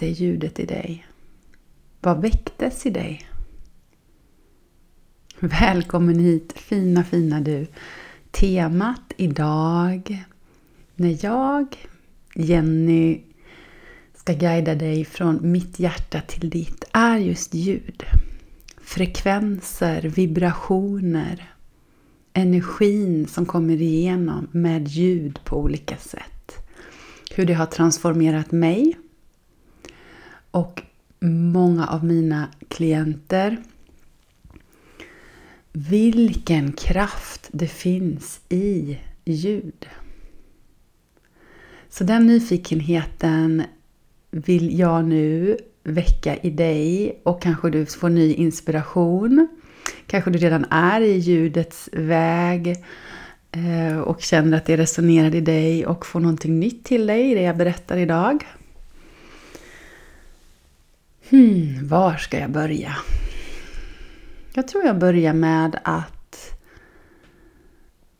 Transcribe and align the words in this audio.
Hur 0.00 0.06
det 0.06 0.12
ljudet 0.12 0.60
i 0.60 0.66
dig? 0.66 1.06
Vad 2.00 2.22
väcktes 2.22 2.86
i 2.86 2.90
dig? 2.90 3.28
Välkommen 5.40 6.18
hit 6.18 6.52
fina 6.56 7.04
fina 7.04 7.40
du. 7.40 7.66
Temat 8.30 9.12
idag 9.16 10.24
när 10.94 11.24
jag, 11.24 11.76
Jenny, 12.34 13.20
ska 14.14 14.32
guida 14.32 14.74
dig 14.74 15.04
från 15.04 15.52
mitt 15.52 15.78
hjärta 15.78 16.20
till 16.20 16.50
ditt 16.50 16.84
är 16.92 17.18
just 17.18 17.54
ljud. 17.54 18.04
Frekvenser, 18.80 20.02
vibrationer, 20.02 21.52
energin 22.32 23.26
som 23.26 23.46
kommer 23.46 23.82
igenom 23.82 24.48
med 24.52 24.88
ljud 24.88 25.38
på 25.44 25.56
olika 25.56 25.96
sätt. 25.96 26.68
Hur 27.30 27.46
det 27.46 27.54
har 27.54 27.66
transformerat 27.66 28.52
mig 28.52 28.96
och 30.50 30.82
många 31.20 31.86
av 31.86 32.04
mina 32.04 32.48
klienter. 32.68 33.56
Vilken 35.72 36.72
kraft 36.72 37.48
det 37.52 37.68
finns 37.68 38.40
i 38.48 38.98
ljud. 39.24 39.88
Så 41.88 42.04
den 42.04 42.26
nyfikenheten 42.26 43.62
vill 44.30 44.78
jag 44.78 45.04
nu 45.04 45.56
väcka 45.84 46.36
i 46.36 46.50
dig 46.50 47.20
och 47.22 47.42
kanske 47.42 47.70
du 47.70 47.86
får 47.86 48.08
ny 48.08 48.34
inspiration. 48.34 49.48
Kanske 50.06 50.30
du 50.30 50.38
redan 50.38 50.64
är 50.64 51.00
i 51.00 51.16
ljudets 51.16 51.88
väg 51.92 52.76
eh, 53.52 53.98
och 53.98 54.20
känner 54.20 54.56
att 54.56 54.66
det 54.66 54.76
resonerar 54.76 55.34
i 55.34 55.40
dig 55.40 55.86
och 55.86 56.06
får 56.06 56.20
någonting 56.20 56.60
nytt 56.60 56.84
till 56.84 57.06
dig 57.06 57.30
i 57.30 57.34
det 57.34 57.42
jag 57.42 57.56
berättar 57.56 57.96
idag. 57.96 58.44
Hmm, 61.30 61.88
var 61.88 62.16
ska 62.16 62.38
jag 62.38 62.50
börja? 62.50 62.96
Jag 64.54 64.68
tror 64.68 64.84
jag 64.84 64.98
börjar 64.98 65.32
med 65.32 65.80
att 65.84 66.58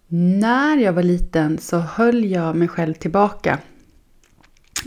när 0.09 0.77
jag 0.77 0.92
var 0.92 1.03
liten 1.03 1.59
så 1.59 1.79
höll 1.79 2.25
jag 2.25 2.56
mig 2.56 2.69
själv 2.69 2.95
tillbaka. 2.95 3.59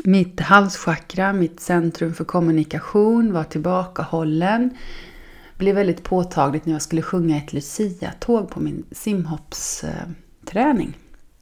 Mitt 0.04 0.40
halschakra, 0.40 1.34
mitt 1.34 1.60
centrum 1.60 2.14
för 2.14 2.24
kommunikation 2.24 3.34
var 3.34 3.44
tillbakahållen. 3.44 4.70
Det 4.70 5.58
blev 5.58 5.76
väldigt 5.76 6.04
påtagligt 6.04 6.66
när 6.66 6.74
jag 6.74 6.82
skulle 6.82 7.02
sjunga 7.02 7.38
ett 7.38 7.54
Lucia-tåg 7.54 8.50
på 8.50 8.60
min 8.60 8.86
simhoppsträning. 8.92 10.98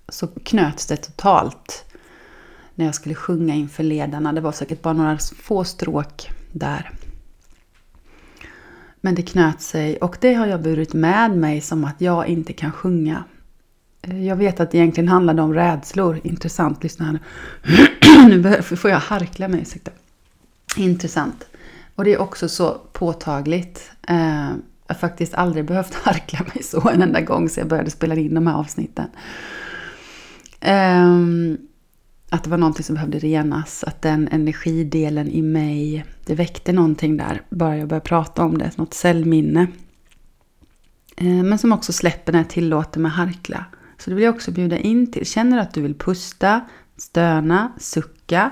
Så 0.10 0.28
knöts 0.28 0.86
det 0.86 0.98
totalt 0.98 1.86
när 2.76 2.86
jag 2.86 2.96
skulle 2.96 3.16
sjunga 3.16 3.56
inför 3.56 3.84
ledarna. 3.84 4.34
Det 4.34 4.42
var 4.42 4.52
säkert 4.52 4.82
bara 4.82 4.94
några 4.94 5.18
få 5.18 5.64
stråk 5.64 6.30
där. 6.52 6.92
Men 9.02 9.16
det 9.16 9.22
knöt 9.22 9.62
sig 9.62 9.98
och 9.98 10.18
det 10.22 10.34
har 10.34 10.48
jag 10.48 10.62
burit 10.62 10.94
med 10.94 11.38
mig 11.38 11.62
som 11.62 11.84
att 11.84 12.02
jag 12.02 12.28
inte 12.28 12.54
kan 12.54 12.72
sjunga. 12.72 13.24
Eh, 14.02 14.26
jag 14.26 14.36
vet 14.36 14.60
att 14.60 14.72
det 14.72 14.78
egentligen 14.78 15.08
handlade 15.08 15.42
om 15.42 15.54
rädslor. 15.54 16.20
Intressant, 16.24 16.84
lyssna 16.84 17.06
här 17.06 17.12
nu. 17.14 17.20
nu 18.42 18.62
får 18.62 18.92
jag 18.92 19.00
harkla 19.00 19.48
mig, 19.48 19.62
ursäkta. 19.62 19.92
Intressant. 20.78 21.46
Och 21.96 22.04
det 22.04 22.14
är 22.14 22.22
också 22.22 22.50
så 22.50 22.78
påtagligt. 22.94 23.92
Eh, 24.08 24.50
jag 24.88 24.96
har 24.96 25.00
faktiskt 25.00 25.34
aldrig 25.34 25.66
behövt 25.66 25.94
harkla 26.04 26.40
mig 26.54 26.64
så 26.64 26.90
en 26.90 27.02
enda 27.02 27.22
gång 27.22 27.50
så 27.50 27.60
jag 27.60 27.68
började 27.68 27.92
spela 27.92 28.16
in 28.16 28.34
de 28.34 28.48
här 28.48 28.56
avsnitten. 28.56 29.08
Ehm, 30.60 31.58
att 32.30 32.44
det 32.44 32.50
var 32.50 32.58
någonting 32.58 32.84
som 32.84 32.96
behövde 32.96 33.20
renas, 33.20 33.84
att 33.84 34.02
den 34.02 34.28
energidelen 34.32 35.28
i 35.28 35.42
mig, 35.42 36.06
det 36.26 36.36
väckte 36.36 36.74
någonting 36.74 37.18
där, 37.18 37.42
bara 37.50 37.78
jag 37.78 37.88
började 37.88 38.06
prata 38.06 38.44
om 38.44 38.58
det, 38.58 38.78
något 38.78 38.94
cellminne. 38.94 39.68
Eh, 41.18 41.44
men 41.44 41.58
som 41.58 41.72
också 41.72 41.94
släpper 41.94 42.32
när 42.32 42.40
jag 42.40 42.50
tillåter 42.50 43.00
mig 43.00 43.12
harkla. 43.12 43.66
Så 43.98 44.10
det 44.10 44.16
vill 44.16 44.24
jag 44.24 44.36
också 44.36 44.52
bjuda 44.52 44.78
in 44.78 45.12
till. 45.12 45.26
Känner 45.26 45.58
du 45.58 45.62
att 45.62 45.74
du 45.74 45.82
vill 45.82 45.96
pusta, 45.96 46.62
stöna, 46.98 47.72
sucka, 47.80 48.52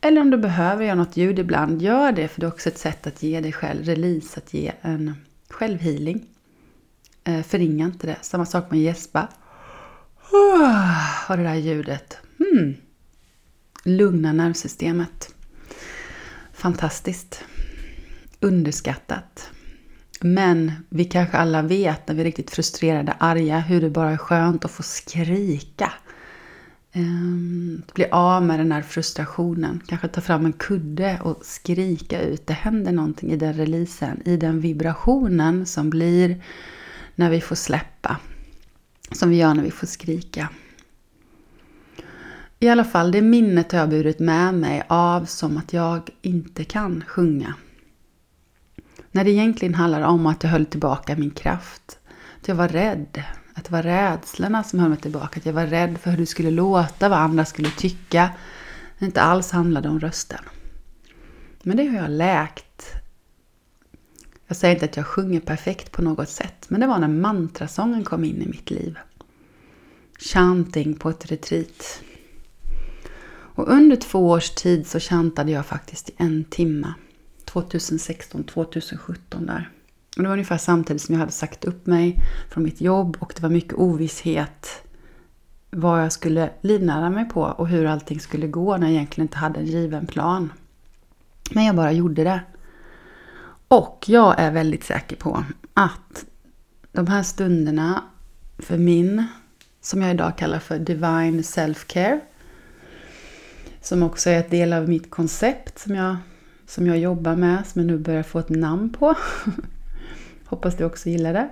eller 0.00 0.20
om 0.20 0.30
du 0.30 0.36
behöver 0.36 0.84
göra 0.84 0.94
något 0.94 1.16
ljud 1.16 1.38
ibland, 1.38 1.82
gör 1.82 2.12
det 2.12 2.28
för 2.28 2.40
det 2.40 2.46
är 2.46 2.52
också 2.52 2.68
ett 2.68 2.78
sätt 2.78 3.06
att 3.06 3.22
ge 3.22 3.40
dig 3.40 3.52
själv 3.52 3.84
release, 3.84 4.40
att 4.40 4.54
ge 4.54 4.72
en 4.80 5.14
självhealing. 5.50 6.26
Eh, 7.24 7.42
förringa 7.42 7.86
inte 7.86 8.06
det. 8.06 8.16
Samma 8.20 8.46
sak 8.46 8.70
med 8.70 8.80
gäspa. 8.80 9.28
Och 11.28 11.36
det 11.36 11.42
där 11.42 11.54
ljudet. 11.54 12.18
Hmm 12.38 12.74
lugna 13.88 14.32
nervsystemet. 14.32 15.34
Fantastiskt. 16.52 17.44
Underskattat. 18.40 19.50
Men 20.20 20.72
vi 20.88 21.04
kanske 21.04 21.36
alla 21.36 21.62
vet 21.62 22.08
när 22.08 22.14
vi 22.14 22.20
är 22.20 22.24
riktigt 22.24 22.50
frustrerade, 22.50 23.12
arga, 23.12 23.58
hur 23.58 23.80
det 23.80 23.90
bara 23.90 24.10
är 24.10 24.16
skönt 24.16 24.64
att 24.64 24.70
få 24.70 24.82
skrika. 24.82 25.92
Ehm, 26.92 27.82
att 27.86 27.94
bli 27.94 28.06
av 28.10 28.42
med 28.42 28.60
den 28.60 28.72
här 28.72 28.82
frustrationen. 28.82 29.82
Kanske 29.86 30.08
ta 30.08 30.20
fram 30.20 30.46
en 30.46 30.52
kudde 30.52 31.20
och 31.22 31.38
skrika 31.42 32.22
ut. 32.22 32.46
Det 32.46 32.52
händer 32.52 32.92
någonting 32.92 33.32
i 33.32 33.36
den 33.36 33.54
releasen, 33.54 34.22
i 34.24 34.36
den 34.36 34.60
vibrationen 34.60 35.66
som 35.66 35.90
blir 35.90 36.42
när 37.14 37.30
vi 37.30 37.40
får 37.40 37.56
släppa. 37.56 38.16
Som 39.12 39.30
vi 39.30 39.36
gör 39.36 39.54
när 39.54 39.62
vi 39.62 39.70
får 39.70 39.86
skrika. 39.86 40.48
I 42.60 42.68
alla 42.68 42.84
fall, 42.84 43.12
det 43.12 43.22
minnet 43.22 43.72
har 43.72 43.78
jag 43.78 43.88
burit 43.88 44.18
med 44.18 44.54
mig 44.54 44.82
av 44.88 45.24
som 45.24 45.56
att 45.56 45.72
jag 45.72 46.10
inte 46.22 46.64
kan 46.64 47.04
sjunga. 47.06 47.54
När 49.10 49.24
det 49.24 49.30
egentligen 49.30 49.74
handlar 49.74 50.02
om 50.02 50.26
att 50.26 50.42
jag 50.42 50.50
höll 50.50 50.66
tillbaka 50.66 51.16
min 51.16 51.30
kraft. 51.30 51.98
Att 52.40 52.48
jag 52.48 52.54
var 52.54 52.68
rädd. 52.68 53.22
Att 53.54 53.64
det 53.64 53.72
var 53.72 53.82
rädslorna 53.82 54.64
som 54.64 54.78
höll 54.78 54.88
mig 54.88 54.98
tillbaka. 54.98 55.40
Att 55.40 55.46
jag 55.46 55.52
var 55.52 55.66
rädd 55.66 55.98
för 55.98 56.10
hur 56.10 56.18
det 56.18 56.26
skulle 56.26 56.50
låta, 56.50 57.08
vad 57.08 57.18
andra 57.18 57.44
skulle 57.44 57.70
tycka. 57.70 58.30
Det 58.98 59.04
inte 59.06 59.22
alls 59.22 59.50
handlade 59.50 59.88
om 59.88 60.00
rösten. 60.00 60.44
Men 61.62 61.76
det 61.76 61.86
har 61.86 61.96
jag 61.96 62.10
läkt. 62.10 62.92
Jag 64.46 64.56
säger 64.56 64.74
inte 64.74 64.84
att 64.84 64.96
jag 64.96 65.06
sjunger 65.06 65.40
perfekt 65.40 65.92
på 65.92 66.02
något 66.02 66.28
sätt, 66.28 66.66
men 66.68 66.80
det 66.80 66.86
var 66.86 66.98
när 66.98 67.08
mantrasången 67.08 68.04
kom 68.04 68.24
in 68.24 68.42
i 68.42 68.46
mitt 68.46 68.70
liv. 68.70 68.98
Chanting 70.18 70.94
på 70.94 71.10
ett 71.10 71.30
retreat. 71.30 72.02
Och 73.58 73.68
under 73.68 73.96
två 73.96 74.28
års 74.28 74.50
tid 74.50 74.86
så 74.86 75.00
chantade 75.00 75.52
jag 75.52 75.66
faktiskt 75.66 76.08
i 76.08 76.12
en 76.16 76.44
timme. 76.44 76.94
2016, 77.44 78.44
2017 78.44 79.46
där. 79.46 79.70
Och 80.16 80.22
det 80.22 80.28
var 80.28 80.32
ungefär 80.32 80.58
samtidigt 80.58 81.02
som 81.02 81.14
jag 81.14 81.20
hade 81.20 81.32
sagt 81.32 81.64
upp 81.64 81.86
mig 81.86 82.16
från 82.50 82.64
mitt 82.64 82.80
jobb 82.80 83.16
och 83.20 83.32
det 83.36 83.42
var 83.42 83.50
mycket 83.50 83.74
ovisshet 83.74 84.82
vad 85.70 86.02
jag 86.02 86.12
skulle 86.12 86.50
livnära 86.60 87.10
mig 87.10 87.24
på 87.24 87.42
och 87.42 87.68
hur 87.68 87.86
allting 87.86 88.20
skulle 88.20 88.46
gå 88.46 88.76
när 88.76 88.86
jag 88.86 88.94
egentligen 88.94 89.24
inte 89.24 89.38
hade 89.38 89.60
en 89.60 89.66
given 89.66 90.06
plan. 90.06 90.52
Men 91.50 91.64
jag 91.64 91.76
bara 91.76 91.92
gjorde 91.92 92.24
det. 92.24 92.40
Och 93.68 94.04
jag 94.06 94.34
är 94.38 94.50
väldigt 94.50 94.84
säker 94.84 95.16
på 95.16 95.44
att 95.74 96.24
de 96.92 97.06
här 97.06 97.22
stunderna 97.22 98.02
för 98.58 98.78
min, 98.78 99.26
som 99.80 100.02
jag 100.02 100.10
idag 100.10 100.38
kallar 100.38 100.58
för 100.58 100.78
Divine 100.78 101.42
Self-Care, 101.42 102.20
som 103.88 104.02
också 104.02 104.30
är 104.30 104.42
en 104.42 104.50
del 104.50 104.72
av 104.72 104.88
mitt 104.88 105.10
koncept 105.10 105.78
som 105.78 105.94
jag, 105.94 106.16
som 106.66 106.86
jag 106.86 106.98
jobbar 106.98 107.36
med, 107.36 107.66
som 107.66 107.80
jag 107.80 107.86
nu 107.86 107.98
börjar 107.98 108.22
få 108.22 108.38
ett 108.38 108.48
namn 108.48 108.90
på. 108.90 109.14
Hoppas 110.44 110.76
du 110.76 110.84
också 110.84 111.08
gillar 111.08 111.32
det. 111.32 111.48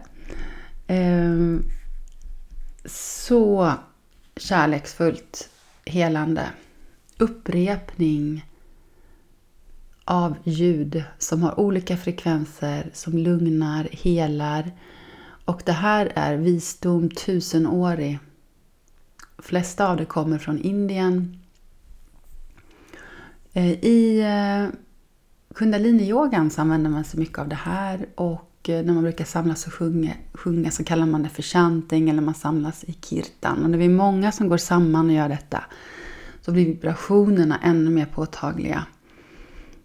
Ehm, 0.87 1.63
så 2.85 3.73
kärleksfullt, 4.37 5.51
helande. 5.85 6.51
Upprepning 7.19 8.47
av 10.05 10.35
ljud 10.45 11.05
som 11.19 11.43
har 11.43 11.61
olika 11.61 11.97
frekvenser, 11.97 12.91
som 12.93 13.19
lugnar, 13.19 13.89
helar. 13.93 14.71
Och 15.45 15.63
det 15.65 15.73
här 15.73 16.13
är 16.15 16.37
visdom 16.37 17.11
tusenårig. 17.11 18.19
De 19.37 19.43
flesta 19.43 19.89
av 19.89 19.97
det 19.97 20.05
kommer 20.05 20.39
från 20.39 20.61
Indien, 20.61 21.46
Eh, 23.57 23.85
I 23.85 24.21
eh, 24.21 24.79
kundaliniyogan 25.55 26.51
så 26.51 26.61
använder 26.61 26.91
man 26.91 27.05
sig 27.05 27.21
mycket 27.21 27.39
av 27.39 27.49
det 27.49 27.55
här 27.55 28.07
och 28.15 28.69
eh, 28.69 28.85
när 28.85 28.93
man 28.93 29.03
brukar 29.03 29.25
samlas 29.25 29.67
och 29.67 29.73
sjunga, 29.73 30.13
sjunga 30.35 30.71
så 30.71 30.85
kallar 30.85 31.07
man 31.07 31.23
det 31.23 31.29
för 31.29 31.43
chanting 31.43 32.11
eller 32.11 32.23
man 32.23 32.35
samlas 32.35 32.85
i 32.85 32.93
kirtan. 32.93 33.65
Och 33.65 33.71
när 33.71 33.79
vi 33.79 33.85
är 33.85 33.89
många 33.89 34.33
som 34.33 34.49
går 34.49 34.57
samman 34.57 35.07
och 35.07 35.13
gör 35.13 35.29
detta 35.29 35.65
så 36.41 36.53
blir 36.53 36.67
vibrationerna 36.67 37.61
ännu 37.63 37.91
mer 37.91 38.07
påtagliga. 38.07 38.87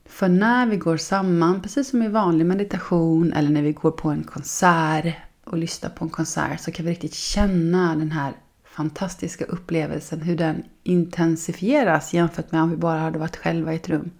För 0.06 0.29
när 0.29 0.65
vi 0.65 0.77
går 0.77 0.97
samman, 0.97 1.62
precis 1.62 1.89
som 1.89 2.03
i 2.03 2.07
vanlig 2.07 2.45
meditation 2.45 3.33
eller 3.33 3.50
när 3.50 3.62
vi 3.62 3.74
går 3.74 3.91
på 3.91 4.09
en 4.09 4.24
konsert 4.24 5.15
och 5.44 5.57
lyssnar 5.57 5.89
på 5.89 6.06
en 6.06 6.09
konsert 6.09 6.59
så 6.59 6.71
kan 6.71 6.85
vi 6.85 6.91
riktigt 6.91 7.13
känna 7.13 7.95
den 7.95 8.12
här 8.12 8.33
fantastiska 8.71 9.45
upplevelsen, 9.45 10.21
hur 10.21 10.38
den 10.38 10.63
intensifieras 10.83 12.13
jämfört 12.13 12.51
med 12.51 12.62
om 12.62 12.69
vi 12.69 12.77
bara 12.77 13.00
hade 13.00 13.19
varit 13.19 13.38
själva 13.38 13.73
i 13.73 13.75
ett 13.75 13.89
rum. 13.89 14.12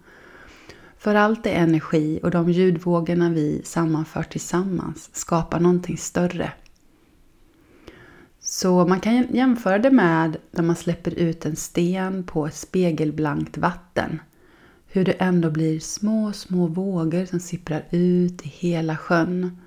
För 0.98 1.14
allt 1.14 1.46
är 1.46 1.50
energi 1.50 2.20
och 2.22 2.30
de 2.30 2.50
ljudvågorna 2.50 3.30
vi 3.30 3.62
sammanför 3.64 4.22
tillsammans 4.22 5.10
skapar 5.12 5.60
någonting 5.60 5.98
större. 5.98 6.52
Så 8.40 8.86
man 8.86 9.00
kan 9.00 9.26
jämföra 9.34 9.78
det 9.78 9.90
med 9.90 10.36
när 10.50 10.62
man 10.62 10.76
släpper 10.76 11.14
ut 11.18 11.46
en 11.46 11.56
sten 11.56 12.24
på 12.24 12.46
ett 12.46 12.54
spegelblankt 12.54 13.58
vatten. 13.58 14.20
Hur 14.86 15.04
det 15.04 15.12
ändå 15.12 15.50
blir 15.50 15.80
små, 15.80 16.32
små 16.32 16.66
vågor 16.66 17.24
som 17.24 17.40
sipprar 17.40 17.84
ut 17.90 18.46
i 18.46 18.48
hela 18.48 18.96
sjön. 18.96 19.60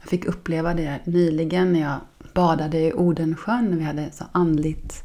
Jag 0.00 0.08
fick 0.08 0.24
uppleva 0.24 0.74
det 0.74 1.00
nyligen 1.04 1.72
när 1.72 1.80
jag 1.80 2.00
badade 2.34 2.78
i 2.78 2.92
Odensjön. 2.92 3.78
Vi 3.78 3.84
hade 3.84 4.10
så 4.12 4.24
andligt 4.32 5.04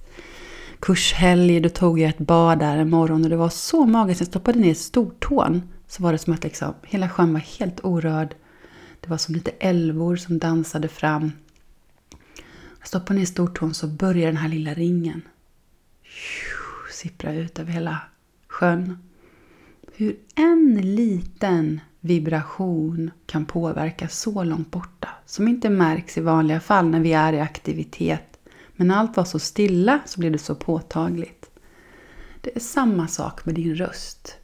kurshelg. 0.79 1.59
Då 1.59 1.69
tog 1.69 1.99
jag 1.99 2.09
ett 2.09 2.17
bad 2.17 2.59
där 2.59 2.77
en 2.77 2.89
morgon 2.89 3.23
och 3.23 3.29
det 3.29 3.35
var 3.35 3.49
så 3.49 3.85
magiskt. 3.85 4.21
Jag 4.21 4.27
stoppade 4.27 4.59
ner 4.59 4.73
stortån 4.73 5.61
så 5.87 6.03
var 6.03 6.11
det 6.11 6.17
som 6.17 6.33
att 6.33 6.43
liksom, 6.43 6.73
hela 6.83 7.09
sjön 7.09 7.33
var 7.33 7.59
helt 7.59 7.79
orörd. 7.83 8.35
Det 9.01 9.09
var 9.09 9.17
som 9.17 9.35
lite 9.35 9.51
älvor 9.51 10.15
som 10.15 10.39
dansade 10.39 10.87
fram. 10.87 11.31
Jag 12.79 12.87
stoppade 12.87 13.19
ner 13.19 13.25
stortån 13.25 13.73
så 13.73 13.87
började 13.87 14.31
den 14.31 14.37
här 14.37 14.49
lilla 14.49 14.73
ringen 14.73 15.21
sippra 16.97 17.33
ut 17.33 17.59
över 17.59 17.71
hela 17.71 18.01
sjön. 18.47 18.97
Hur 19.95 20.19
en 20.35 20.95
liten 20.95 21.81
vibration 21.99 23.11
kan 23.25 23.45
påverka 23.45 24.07
så 24.07 24.43
långt 24.43 24.71
borta, 24.71 25.09
som 25.25 25.47
inte 25.47 25.69
märks 25.69 26.17
i 26.17 26.21
vanliga 26.21 26.59
fall 26.59 26.87
när 26.87 26.99
vi 26.99 27.13
är 27.13 27.33
i 27.33 27.39
aktivitet. 27.39 28.39
Men 28.75 28.87
när 28.87 28.95
allt 28.95 29.17
var 29.17 29.25
så 29.25 29.39
stilla 29.39 29.99
så 30.05 30.19
blev 30.19 30.31
det 30.31 30.37
så 30.37 30.55
påtagligt. 30.55 31.49
Det 32.41 32.55
är 32.55 32.59
samma 32.59 33.07
sak 33.07 33.45
med 33.45 33.55
din 33.55 33.75
röst. 33.75 34.37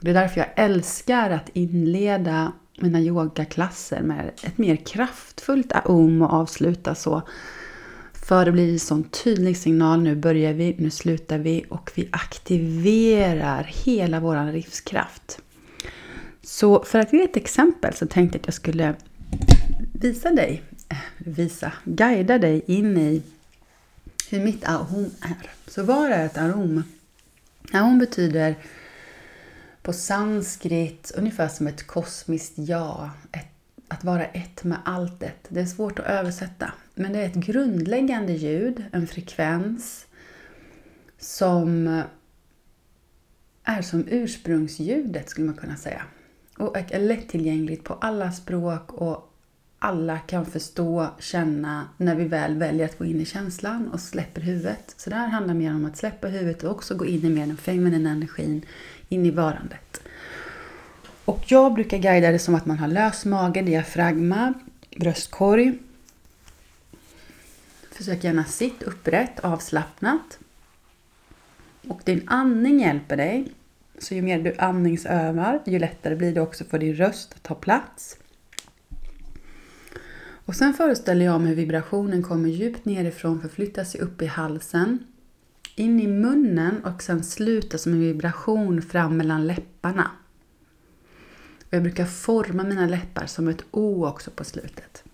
Det 0.00 0.10
är 0.10 0.14
därför 0.14 0.40
jag 0.40 0.48
älskar 0.56 1.30
att 1.30 1.48
inleda 1.52 2.52
mina 2.80 3.00
yogaklasser 3.00 4.02
med 4.02 4.30
ett 4.42 4.58
mer 4.58 4.76
kraftfullt 4.76 5.72
aum 5.72 6.22
och 6.22 6.32
avsluta 6.32 6.94
så. 6.94 7.22
För 8.12 8.44
det 8.44 8.52
blir 8.52 8.72
en 8.72 8.78
sån 8.78 9.04
tydlig 9.04 9.56
signal, 9.56 10.02
nu 10.02 10.16
börjar 10.16 10.52
vi, 10.52 10.76
nu 10.78 10.90
slutar 10.90 11.38
vi 11.38 11.64
och 11.68 11.90
vi 11.94 12.08
aktiverar 12.12 13.62
hela 13.84 14.20
vår 14.20 14.52
livskraft. 14.52 15.40
Så 16.46 16.84
för 16.84 16.98
att 16.98 17.12
ge 17.12 17.22
ett 17.22 17.36
exempel 17.36 17.94
så 17.94 18.06
tänkte 18.06 18.38
jag 18.38 18.40
att 18.40 18.46
jag 18.46 18.54
skulle 18.54 18.94
visa 19.92 20.30
dig, 20.30 20.62
eh, 20.88 20.96
visa, 21.18 21.72
guida 21.84 22.38
dig 22.38 22.62
in 22.66 22.98
i 22.98 23.22
hur 24.30 24.40
mitt 24.40 24.68
ahom 24.68 25.10
är. 25.20 25.50
Så 25.70 25.82
vad 25.82 26.10
är 26.10 26.26
ett 26.26 26.38
arom? 26.38 26.82
Ahom 27.72 27.98
betyder 27.98 28.54
på 29.82 29.92
sanskrit 29.92 31.12
ungefär 31.16 31.48
som 31.48 31.66
ett 31.66 31.86
kosmiskt 31.86 32.54
ja. 32.56 33.10
Ett, 33.32 33.48
att 33.88 34.04
vara 34.04 34.24
ett 34.24 34.64
med 34.64 34.78
alltet. 34.84 35.46
Det 35.48 35.60
är 35.60 35.66
svårt 35.66 35.98
att 35.98 36.06
översätta. 36.06 36.72
Men 36.94 37.12
det 37.12 37.18
är 37.18 37.26
ett 37.26 37.34
grundläggande 37.34 38.32
ljud, 38.32 38.84
en 38.92 39.06
frekvens 39.06 40.06
som 41.18 42.02
är 43.64 43.82
som 43.82 44.04
ursprungsljudet 44.08 45.30
skulle 45.30 45.46
man 45.46 45.56
kunna 45.56 45.76
säga. 45.76 46.02
Och 46.58 46.76
är 46.76 47.00
lättillgängligt 47.00 47.84
på 47.84 47.94
alla 47.94 48.32
språk 48.32 48.92
och 48.92 49.32
alla 49.78 50.18
kan 50.18 50.46
förstå, 50.46 51.08
känna 51.18 51.88
när 51.96 52.14
vi 52.14 52.24
väl 52.24 52.56
väljer 52.56 52.84
att 52.84 52.98
gå 52.98 53.04
in 53.04 53.20
i 53.20 53.24
känslan 53.24 53.88
och 53.88 54.00
släpper 54.00 54.40
huvudet. 54.40 54.94
Så 54.96 55.10
det 55.10 55.16
här 55.16 55.28
handlar 55.28 55.54
mer 55.54 55.74
om 55.74 55.84
att 55.84 55.96
släppa 55.96 56.28
huvudet 56.28 56.64
och 56.64 56.70
också 56.70 56.94
gå 56.94 57.06
in 57.06 57.24
i 57.24 57.30
mer 57.30 57.46
den 57.46 57.56
feminina 57.56 58.10
energin 58.10 58.62
in 59.08 59.26
i 59.26 59.30
varandet. 59.30 60.00
Och 61.24 61.44
jag 61.46 61.74
brukar 61.74 61.98
guida 61.98 62.30
det 62.30 62.38
som 62.38 62.54
att 62.54 62.66
man 62.66 62.78
har 62.78 62.88
lös 62.88 63.24
mage, 63.24 63.62
diafragma, 63.62 64.54
bröstkorg. 64.96 65.78
Försök 67.90 68.24
gärna 68.24 68.44
sitt 68.44 68.82
upprätt, 68.82 69.40
avslappnat. 69.40 70.38
Och 71.88 72.00
din 72.04 72.28
andning 72.28 72.80
hjälper 72.80 73.16
dig. 73.16 73.52
Så 73.98 74.14
ju 74.14 74.22
mer 74.22 74.42
du 74.42 74.54
andningsövar, 74.58 75.62
ju 75.66 75.78
lättare 75.78 76.16
blir 76.16 76.34
det 76.34 76.40
också 76.40 76.64
för 76.64 76.78
din 76.78 76.94
röst 76.94 77.34
att 77.34 77.42
ta 77.42 77.54
plats. 77.54 78.18
Och 80.46 80.54
sen 80.54 80.74
föreställer 80.74 81.24
jag 81.24 81.40
mig 81.40 81.48
hur 81.48 81.56
vibrationen 81.56 82.22
kommer 82.22 82.48
djupt 82.48 82.84
nerifrån, 82.84 83.40
förflyttar 83.40 83.84
sig 83.84 84.00
upp 84.00 84.22
i 84.22 84.26
halsen 84.26 84.98
in 85.76 86.00
i 86.00 86.06
munnen 86.06 86.84
och 86.84 87.02
sen 87.02 87.24
sluta 87.24 87.78
som 87.78 87.92
en 87.92 88.00
vibration 88.00 88.82
fram 88.82 89.16
mellan 89.16 89.46
läpparna. 89.46 90.10
Och 91.66 91.74
jag 91.74 91.82
brukar 91.82 92.04
forma 92.04 92.64
mina 92.64 92.86
läppar 92.86 93.26
som 93.26 93.48
ett 93.48 93.64
O 93.70 94.06
också 94.06 94.30
på 94.30 94.44
slutet. 94.44 95.04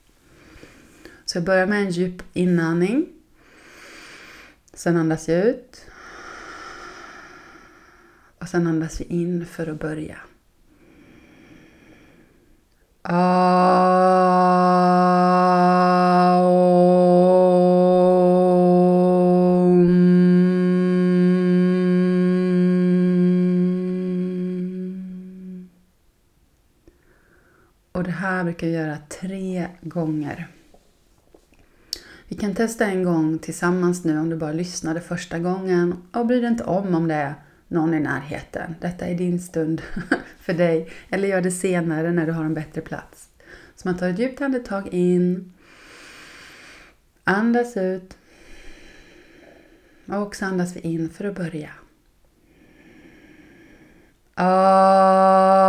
Så 1.25 1.39
jag 1.39 1.45
börjar 1.45 1.67
med 1.67 1.83
en 1.83 1.91
djup 1.91 2.23
inandning. 2.33 3.09
Sen 4.75 4.97
andas 4.97 5.29
jag 5.29 5.47
ut. 5.47 5.87
Och 8.43 8.49
sen 8.49 8.67
andas 8.67 9.01
vi 9.01 9.05
in 9.05 9.47
för 9.47 9.67
att 9.67 9.81
börja. 9.81 10.17
Och 27.93 28.05
det 28.05 28.11
här 28.11 28.45
brukar 28.45 28.67
vi 28.67 28.73
göra 28.73 28.99
tre 29.21 29.69
gånger. 29.81 30.49
Vi 32.29 32.37
kan 32.37 32.55
testa 32.55 32.87
en 32.87 33.05
gång 33.05 33.39
tillsammans 33.39 34.05
nu 34.05 34.19
om 34.19 34.31
du 34.31 34.37
bara 34.37 34.53
lyssnade 34.53 35.01
första 35.01 35.39
gången 35.39 35.97
och 36.13 36.27
bryr 36.27 36.41
dig 36.41 36.51
inte 36.51 36.65
om 36.65 36.95
om 36.95 37.09
det 37.09 37.15
är 37.15 37.35
någon 37.73 37.95
i 37.95 38.01
närheten. 38.01 38.75
Detta 38.81 39.07
är 39.07 39.15
din 39.15 39.41
stund 39.41 39.83
för 40.41 40.53
dig. 40.53 40.91
Eller 41.11 41.29
gör 41.29 41.41
det 41.41 41.51
senare 41.51 42.13
när 42.13 42.27
du 42.27 42.33
har 42.33 42.45
en 42.45 42.55
bättre 42.55 42.81
plats. 42.81 43.29
Så 43.77 43.89
man 43.89 43.99
tar 43.99 44.09
ett 44.09 44.19
djupt 44.19 44.41
andetag 44.41 44.89
in. 44.95 45.53
Andas 47.25 47.77
ut. 47.77 48.17
Och 50.07 50.37
så 50.37 50.45
andas 50.45 50.77
vi 50.77 50.81
in 50.81 51.11
för 51.11 51.25
att 51.25 51.35
börja. 51.35 51.71
Ah. 54.35 55.62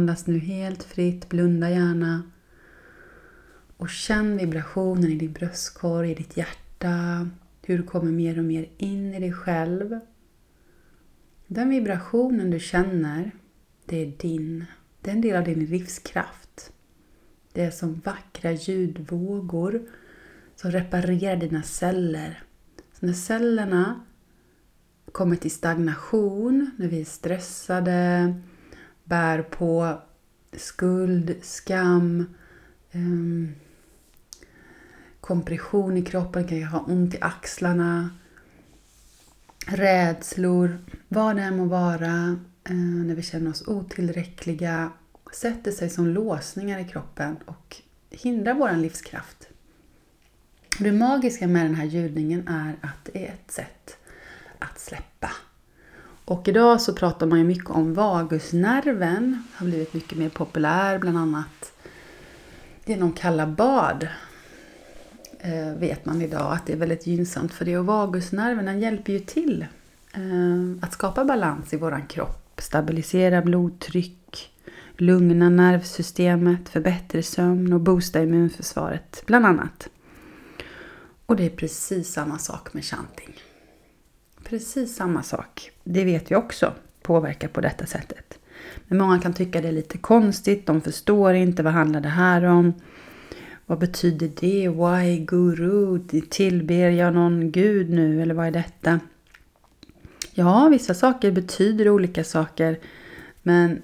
Andas 0.00 0.26
nu 0.26 0.38
helt 0.38 0.82
fritt, 0.82 1.28
blunda 1.28 1.70
gärna. 1.70 2.22
Och 3.76 3.88
känn 3.88 4.36
vibrationen 4.36 5.10
i 5.10 5.14
din 5.14 5.32
bröstkorg, 5.32 6.10
i 6.10 6.14
ditt 6.14 6.36
hjärta. 6.36 7.28
Hur 7.62 7.78
du 7.78 7.84
kommer 7.84 8.12
mer 8.12 8.38
och 8.38 8.44
mer 8.44 8.68
in 8.78 9.14
i 9.14 9.20
dig 9.20 9.32
själv. 9.32 10.00
Den 11.46 11.68
vibrationen 11.68 12.50
du 12.50 12.60
känner, 12.60 13.30
det 13.86 13.96
är 13.96 14.12
din. 14.18 14.64
Det 15.00 15.10
är 15.10 15.14
en 15.14 15.20
del 15.20 15.36
av 15.36 15.44
din 15.44 15.64
livskraft. 15.64 16.72
Det 17.52 17.62
är 17.62 17.70
som 17.70 17.94
vackra 18.04 18.52
ljudvågor 18.52 19.82
som 20.56 20.70
reparerar 20.70 21.36
dina 21.36 21.62
celler. 21.62 22.42
Så 22.92 23.06
när 23.06 23.12
cellerna 23.12 24.00
kommer 25.12 25.36
till 25.36 25.50
stagnation, 25.50 26.70
när 26.76 26.88
vi 26.88 27.00
är 27.00 27.04
stressade, 27.04 28.34
bär 29.10 29.42
på 29.42 29.98
skuld, 30.52 31.36
skam, 31.42 32.34
um, 32.92 33.54
kompression 35.20 35.96
i 35.96 36.02
kroppen, 36.02 36.48
kan 36.48 36.62
ha 36.62 36.80
ont 36.80 37.14
i 37.14 37.18
axlarna, 37.20 38.10
rädslor, 39.66 40.78
vad 41.08 41.36
det 41.36 41.42
än 41.42 41.56
må 41.56 41.64
vara, 41.64 42.38
uh, 42.70 43.04
när 43.06 43.14
vi 43.14 43.22
känner 43.22 43.50
oss 43.50 43.68
otillräckliga, 43.68 44.92
sätter 45.32 45.72
sig 45.72 45.90
som 45.90 46.06
låsningar 46.06 46.78
i 46.78 46.84
kroppen 46.84 47.36
och 47.44 47.76
hindrar 48.10 48.54
vår 48.54 48.72
livskraft. 48.72 49.48
Det 50.78 50.92
magiska 50.92 51.46
med 51.46 51.66
den 51.66 51.74
här 51.74 51.84
ljudningen 51.84 52.48
är 52.48 52.76
att 52.80 53.04
det 53.04 53.26
är 53.26 53.32
ett 53.32 53.50
sätt 53.50 53.96
att 54.58 54.78
släppa. 54.80 55.30
Och 56.30 56.48
idag 56.48 56.80
så 56.80 56.92
pratar 56.92 57.26
man 57.26 57.38
ju 57.38 57.44
mycket 57.44 57.70
om 57.70 57.94
vagusnerven, 57.94 59.42
har 59.54 59.66
blivit 59.66 59.94
mycket 59.94 60.18
mer 60.18 60.28
populär 60.28 60.98
bland 60.98 61.18
annat 61.18 61.72
genom 62.84 63.12
kalla 63.12 63.46
bad. 63.46 64.08
Eh, 65.38 65.78
vet 65.78 66.04
man 66.04 66.22
idag 66.22 66.52
att 66.52 66.66
det 66.66 66.72
är 66.72 66.76
väldigt 66.76 67.06
gynnsamt 67.06 67.52
för 67.52 67.64
det 67.64 67.78
och 67.78 67.86
vagusnerven 67.86 68.64
den 68.64 68.80
hjälper 68.80 69.12
ju 69.12 69.18
till 69.18 69.66
eh, 70.12 70.84
att 70.84 70.92
skapa 70.92 71.24
balans 71.24 71.72
i 71.72 71.76
våran 71.76 72.06
kropp, 72.06 72.60
stabilisera 72.60 73.42
blodtryck, 73.42 74.50
lugna 74.96 75.48
nervsystemet, 75.48 76.68
förbättra 76.68 77.22
sömn 77.22 77.72
och 77.72 77.80
boosta 77.80 78.22
immunförsvaret, 78.22 79.22
bland 79.26 79.46
annat. 79.46 79.88
Och 81.26 81.36
det 81.36 81.46
är 81.46 81.50
precis 81.50 82.12
samma 82.12 82.38
sak 82.38 82.74
med 82.74 82.84
chanting. 82.84 83.34
Precis 84.50 84.96
samma 84.96 85.22
sak. 85.22 85.70
Det 85.84 86.04
vet 86.04 86.30
vi 86.30 86.34
också 86.34 86.72
påverkar 87.02 87.48
på 87.48 87.60
detta 87.60 87.86
sättet. 87.86 88.38
Men 88.88 88.98
många 88.98 89.18
kan 89.18 89.32
tycka 89.32 89.60
det 89.60 89.68
är 89.68 89.72
lite 89.72 89.98
konstigt, 89.98 90.66
de 90.66 90.80
förstår 90.80 91.34
inte 91.34 91.62
vad 91.62 91.72
handlar 91.72 92.00
det 92.00 92.08
här 92.08 92.44
om. 92.44 92.72
Vad 93.66 93.78
betyder 93.78 94.30
det? 94.40 94.68
Why 94.68 95.18
guru? 95.18 96.00
Tillber 96.30 96.90
jag 96.90 97.14
någon 97.14 97.50
gud 97.50 97.90
nu 97.90 98.22
eller 98.22 98.34
vad 98.34 98.46
är 98.46 98.50
detta? 98.50 99.00
Ja, 100.34 100.68
vissa 100.68 100.94
saker 100.94 101.30
betyder 101.30 101.88
olika 101.88 102.24
saker. 102.24 102.78
Men 103.42 103.82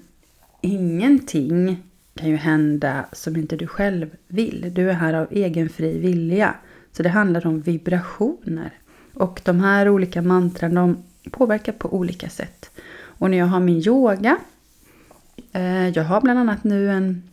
ingenting 0.61 1.83
kan 2.15 2.29
ju 2.29 2.35
hända 2.35 3.05
som 3.13 3.35
inte 3.35 3.55
du 3.55 3.67
själv 3.67 4.09
vill. 4.27 4.71
Du 4.73 4.89
är 4.89 4.93
här 4.93 5.13
av 5.13 5.27
egen 5.31 5.69
fri 5.69 5.99
vilja. 5.99 6.55
Så 6.91 7.03
det 7.03 7.09
handlar 7.09 7.47
om 7.47 7.61
vibrationer. 7.61 8.73
Och 9.17 9.41
de 9.43 9.59
här 9.59 9.89
olika 9.89 10.21
mantran 10.21 10.73
de 10.73 11.03
påverkar 11.31 11.71
på 11.71 11.93
olika 11.93 12.29
sätt. 12.29 12.71
Och 12.97 13.29
när 13.31 13.37
jag 13.37 13.45
har 13.45 13.59
min 13.59 13.87
yoga. 13.87 14.37
Eh, 15.51 15.89
jag 15.89 16.03
har 16.03 16.21
bland 16.21 16.39
annat 16.39 16.63
nu 16.63 16.91
en, 16.91 17.23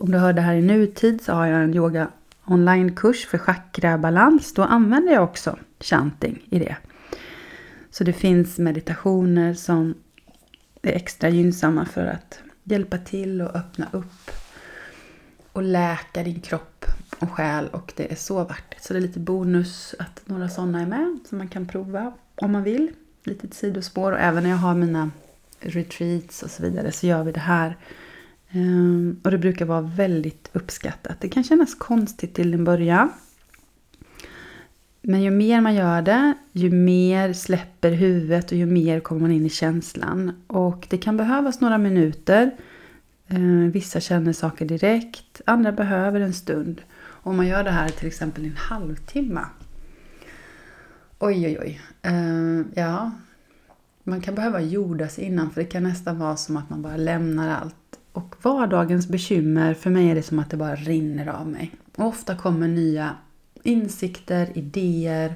om 0.00 0.10
du 0.10 0.18
hör 0.18 0.32
det 0.32 0.40
här 0.40 0.54
i 0.54 0.62
nutid 0.62 1.22
så 1.22 1.32
har 1.32 1.46
jag 1.46 1.62
en 1.62 1.74
yoga 1.74 2.08
onlinekurs 2.44 3.26
för 3.26 3.38
chakrabalans. 3.38 4.54
Då 4.54 4.62
använder 4.62 5.12
jag 5.12 5.24
också 5.24 5.58
chanting 5.80 6.42
i 6.50 6.58
det. 6.58 6.76
Så 7.90 8.04
det 8.04 8.12
finns 8.12 8.58
meditationer 8.58 9.54
som 9.54 9.94
är 10.82 10.92
extra 10.92 11.28
gynnsamma 11.28 11.84
för 11.84 12.06
att 12.06 12.38
hjälpa 12.64 12.98
till 12.98 13.42
och 13.42 13.56
öppna 13.56 13.88
upp 13.92 14.30
och 15.52 15.62
läka 15.62 16.22
din 16.22 16.40
kropp 16.40 16.84
och 17.22 17.30
själ 17.30 17.68
och 17.68 17.92
det 17.96 18.12
är 18.12 18.16
så 18.16 18.44
vackert. 18.44 18.82
Så 18.82 18.92
det 18.92 18.98
är 18.98 19.00
lite 19.00 19.20
bonus 19.20 19.94
att 19.98 20.22
några 20.24 20.48
sådana 20.48 20.80
är 20.80 20.86
med 20.86 21.18
som 21.28 21.38
man 21.38 21.48
kan 21.48 21.66
prova 21.66 22.12
om 22.34 22.52
man 22.52 22.62
vill. 22.62 22.90
Litet 23.24 23.54
sidospår 23.54 24.12
och 24.12 24.18
även 24.18 24.42
när 24.42 24.50
jag 24.50 24.56
har 24.56 24.74
mina 24.74 25.10
retreats 25.60 26.42
och 26.42 26.50
så 26.50 26.62
vidare 26.62 26.92
så 26.92 27.06
gör 27.06 27.24
vi 27.24 27.32
det 27.32 27.40
här. 27.40 27.76
Ehm, 28.50 29.20
och 29.24 29.30
det 29.30 29.38
brukar 29.38 29.64
vara 29.64 29.80
väldigt 29.80 30.50
uppskattat. 30.52 31.20
Det 31.20 31.28
kan 31.28 31.44
kännas 31.44 31.74
konstigt 31.74 32.34
till 32.34 32.54
en 32.54 32.64
början. 32.64 33.10
Men 35.02 35.22
ju 35.22 35.30
mer 35.30 35.60
man 35.60 35.74
gör 35.74 36.02
det, 36.02 36.34
ju 36.52 36.70
mer 36.70 37.32
släpper 37.32 37.90
huvudet 37.90 38.52
och 38.52 38.58
ju 38.58 38.66
mer 38.66 39.00
kommer 39.00 39.20
man 39.20 39.32
in 39.32 39.46
i 39.46 39.50
känslan. 39.50 40.32
Och 40.46 40.86
det 40.90 40.98
kan 40.98 41.16
behövas 41.16 41.60
några 41.60 41.78
minuter. 41.78 42.50
Ehm, 43.28 43.70
vissa 43.70 44.00
känner 44.00 44.32
saker 44.32 44.64
direkt, 44.64 45.40
andra 45.46 45.72
behöver 45.72 46.20
en 46.20 46.34
stund. 46.34 46.82
Om 47.22 47.36
man 47.36 47.46
gör 47.46 47.64
det 47.64 47.70
här 47.70 47.88
till 47.88 48.08
exempel 48.08 48.44
i 48.44 48.48
en 48.48 48.56
halvtimme. 48.56 49.44
Oj, 51.18 51.46
oj, 51.46 51.58
oj. 51.60 51.80
Uh, 52.12 52.64
ja, 52.74 53.10
man 54.02 54.20
kan 54.20 54.34
behöva 54.34 54.60
jordas 54.60 55.18
innan 55.18 55.50
för 55.50 55.60
det 55.60 55.66
kan 55.66 55.82
nästan 55.82 56.18
vara 56.18 56.36
som 56.36 56.56
att 56.56 56.70
man 56.70 56.82
bara 56.82 56.96
lämnar 56.96 57.48
allt. 57.48 57.74
Och 58.12 58.34
vardagens 58.42 59.08
bekymmer, 59.08 59.74
för 59.74 59.90
mig 59.90 60.10
är 60.10 60.14
det 60.14 60.22
som 60.22 60.38
att 60.38 60.50
det 60.50 60.56
bara 60.56 60.76
rinner 60.76 61.26
av 61.26 61.48
mig. 61.48 61.74
Och 61.96 62.06
ofta 62.06 62.36
kommer 62.36 62.68
nya 62.68 63.16
insikter, 63.62 64.58
idéer. 64.58 65.34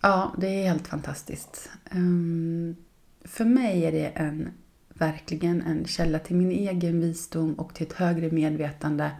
Ja, 0.00 0.34
det 0.38 0.46
är 0.46 0.68
helt 0.68 0.88
fantastiskt. 0.88 1.70
Um, 1.92 2.76
för 3.24 3.44
mig 3.44 3.84
är 3.84 3.92
det 3.92 4.06
en, 4.06 4.48
verkligen 4.88 5.62
en 5.62 5.84
källa 5.84 6.18
till 6.18 6.36
min 6.36 6.50
egen 6.50 7.00
visdom 7.00 7.54
och 7.54 7.74
till 7.74 7.86
ett 7.86 7.92
högre 7.92 8.30
medvetande 8.30 9.10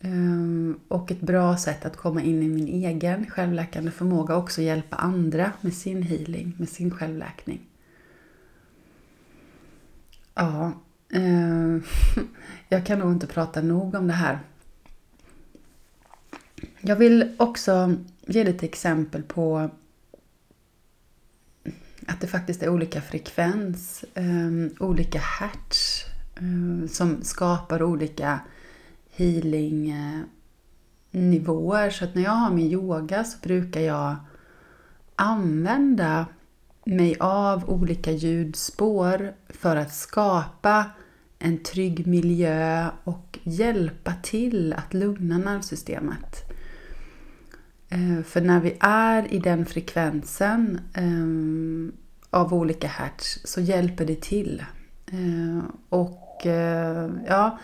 Ehm, 0.00 0.80
och 0.88 1.10
ett 1.10 1.20
bra 1.20 1.56
sätt 1.56 1.84
att 1.84 1.96
komma 1.96 2.22
in 2.22 2.42
i 2.42 2.48
min 2.48 2.68
egen 2.68 3.26
självläkande 3.30 3.90
förmåga 3.90 4.36
och 4.36 4.42
också 4.42 4.62
hjälpa 4.62 4.96
andra 4.96 5.52
med 5.60 5.74
sin 5.74 6.02
healing, 6.02 6.54
med 6.58 6.68
sin 6.68 6.90
självläkning. 6.90 7.60
Ja, 10.34 10.72
eh, 11.12 11.76
jag 12.68 12.86
kan 12.86 12.98
nog 12.98 13.12
inte 13.12 13.26
prata 13.26 13.62
nog 13.62 13.94
om 13.94 14.06
det 14.06 14.12
här. 14.12 14.38
Jag 16.80 16.96
vill 16.96 17.34
också 17.38 17.96
ge 18.26 18.44
lite 18.44 18.66
exempel 18.66 19.22
på 19.22 19.70
att 22.06 22.20
det 22.20 22.26
faktiskt 22.26 22.62
är 22.62 22.68
olika 22.68 23.00
frekvens, 23.00 24.04
eh, 24.14 24.50
olika 24.80 25.18
hertz 25.18 26.04
ehm, 26.36 26.88
som 26.88 27.22
skapar 27.22 27.82
olika 27.82 28.40
healing-nivåer. 29.16 31.86
Eh, 31.86 31.90
så 31.90 32.04
att 32.04 32.14
när 32.14 32.22
jag 32.22 32.30
har 32.30 32.50
min 32.50 32.72
yoga 32.72 33.24
så 33.24 33.38
brukar 33.42 33.80
jag 33.80 34.16
använda 35.16 36.26
mig 36.84 37.16
av 37.20 37.70
olika 37.70 38.10
ljudspår 38.10 39.32
för 39.48 39.76
att 39.76 39.94
skapa 39.94 40.90
en 41.38 41.62
trygg 41.62 42.06
miljö 42.06 42.90
och 43.04 43.38
hjälpa 43.42 44.12
till 44.22 44.72
att 44.72 44.94
lugna 44.94 45.38
nervsystemet. 45.38 46.42
Eh, 47.88 48.22
för 48.24 48.40
när 48.40 48.60
vi 48.60 48.76
är 48.80 49.34
i 49.34 49.38
den 49.38 49.66
frekvensen 49.66 50.80
eh, 50.94 51.26
av 52.30 52.54
olika 52.54 52.88
hertz 52.88 53.38
så 53.44 53.60
hjälper 53.60 54.04
det 54.04 54.20
till. 54.20 54.64
Och 55.88 56.46
ja, 57.26 57.58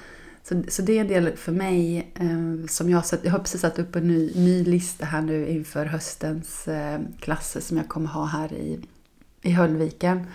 så, 0.44 0.62
så 0.68 0.82
det 0.82 0.96
är 0.96 1.00
en 1.00 1.08
del 1.08 1.36
för 1.36 1.52
mig 1.52 2.12
eh, 2.14 2.66
som 2.68 2.90
jag, 2.90 3.06
satt, 3.06 3.24
jag 3.24 3.32
har 3.32 3.38
precis 3.38 3.60
satt 3.60 3.78
upp 3.78 3.96
en 3.96 4.08
ny, 4.08 4.32
ny 4.34 4.64
lista 4.64 5.04
här 5.04 5.22
nu 5.22 5.48
inför 5.48 5.86
höstens 5.86 6.68
eh, 6.68 7.00
klasser 7.20 7.60
som 7.60 7.76
jag 7.76 7.88
kommer 7.88 8.08
ha 8.08 8.24
här 8.24 8.52
i, 8.52 8.80
i 9.42 9.50
Höllviken. 9.50 10.26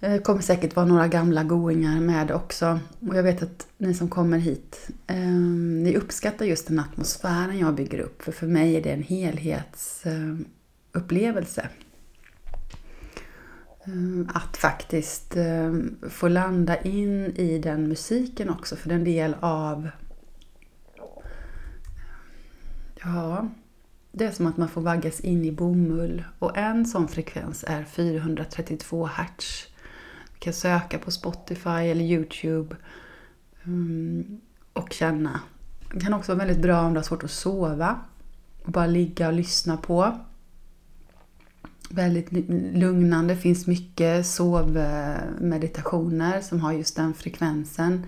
Det 0.00 0.18
kommer 0.18 0.40
säkert 0.40 0.76
vara 0.76 0.86
några 0.86 1.08
gamla 1.08 1.44
goingar 1.44 2.00
med 2.00 2.30
också. 2.30 2.80
Och 3.08 3.16
jag 3.16 3.22
vet 3.22 3.42
att 3.42 3.66
ni 3.78 3.94
som 3.94 4.08
kommer 4.08 4.38
hit, 4.38 4.88
eh, 5.06 5.16
ni 5.16 5.96
uppskattar 5.96 6.46
just 6.46 6.66
den 6.66 6.78
atmosfären 6.78 7.58
jag 7.58 7.74
bygger 7.74 7.98
upp. 7.98 8.22
För 8.22 8.32
för 8.32 8.46
mig 8.46 8.76
är 8.76 8.82
det 8.82 8.90
en 8.90 9.02
helhetsupplevelse. 9.02 11.60
Eh, 11.60 11.68
Mm, 13.86 14.28
att 14.34 14.56
faktiskt 14.56 15.36
ehm, 15.36 15.96
få 16.10 16.28
landa 16.28 16.80
in 16.80 17.36
i 17.36 17.58
den 17.58 17.88
musiken 17.88 18.50
också, 18.50 18.76
för 18.76 18.88
det 18.88 18.94
är 18.94 18.98
en 18.98 19.04
del 19.04 19.36
av... 19.40 19.88
Ja, 23.02 23.48
det 24.12 24.24
är 24.24 24.30
som 24.30 24.46
att 24.46 24.56
man 24.56 24.68
får 24.68 24.80
vaggas 24.80 25.20
in 25.20 25.44
i 25.44 25.52
bomull. 25.52 26.24
Och 26.38 26.56
en 26.56 26.86
sån 26.86 27.08
frekvens 27.08 27.64
är 27.68 27.84
432 27.84 29.06
Hz. 29.06 29.66
Du 30.32 30.38
kan 30.38 30.52
söka 30.52 30.98
på 30.98 31.10
Spotify 31.10 31.70
eller 31.70 32.04
Youtube 32.04 32.76
mm, 33.64 34.40
och 34.72 34.92
känna. 34.92 35.40
Det 35.92 36.00
kan 36.00 36.14
också 36.14 36.34
vara 36.34 36.46
väldigt 36.46 36.62
bra 36.62 36.80
om 36.80 36.92
du 36.92 36.98
har 36.98 37.04
svårt 37.04 37.24
att 37.24 37.30
sova. 37.30 38.00
Och 38.64 38.72
bara 38.72 38.86
ligga 38.86 39.26
och 39.28 39.34
lyssna 39.34 39.76
på 39.76 40.18
väldigt 41.90 42.28
lugnande. 42.74 43.34
Det 43.34 43.40
finns 43.40 43.66
mycket 43.66 44.26
sovmeditationer 44.26 46.40
som 46.40 46.60
har 46.60 46.72
just 46.72 46.96
den 46.96 47.14
frekvensen. 47.14 48.06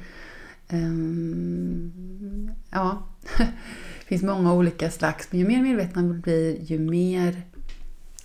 Ehm, 0.68 2.50
ja, 2.70 3.02
det 3.38 3.48
finns 4.06 4.22
många 4.22 4.52
olika 4.52 4.90
slags. 4.90 5.28
Men 5.30 5.40
ju 5.40 5.48
mer 5.48 5.62
medvetna 5.62 6.02
vi 6.02 6.12
blir, 6.12 6.62
ju 6.62 6.78
mer 6.78 7.42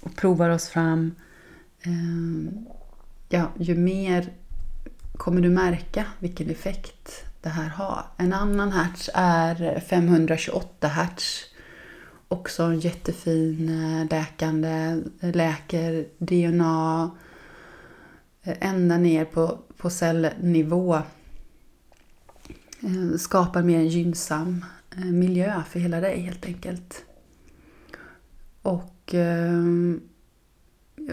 och 0.01 0.15
provar 0.15 0.49
oss 0.49 0.67
fram, 0.67 1.15
ehm, 1.81 2.65
ja, 3.29 3.51
ju 3.59 3.75
mer 3.75 4.33
kommer 5.17 5.41
du 5.41 5.49
märka 5.49 6.05
vilken 6.19 6.49
effekt 6.49 7.25
det 7.41 7.49
här 7.49 7.69
har. 7.69 8.05
En 8.17 8.33
annan 8.33 8.71
hertz 8.71 9.09
är 9.13 9.79
528 9.79 10.87
hertz 10.87 11.43
också 12.31 12.63
en 12.63 12.79
jättefin 12.79 13.69
eh, 13.69 14.07
läkande, 14.09 15.01
eh, 15.19 15.35
läker 15.35 16.05
DNA 16.17 17.11
eh, 18.43 18.57
ända 18.59 18.97
ner 18.97 19.25
på, 19.25 19.59
på 19.77 19.89
cellnivå. 19.89 21.01
Skapar 23.17 23.63
mer 23.63 23.77
en 23.77 23.87
gynnsam 23.87 24.65
miljö 24.95 25.63
för 25.69 25.79
hela 25.79 25.99
dig 25.99 26.19
helt 26.21 26.45
enkelt. 26.45 27.03
Och 28.61 29.15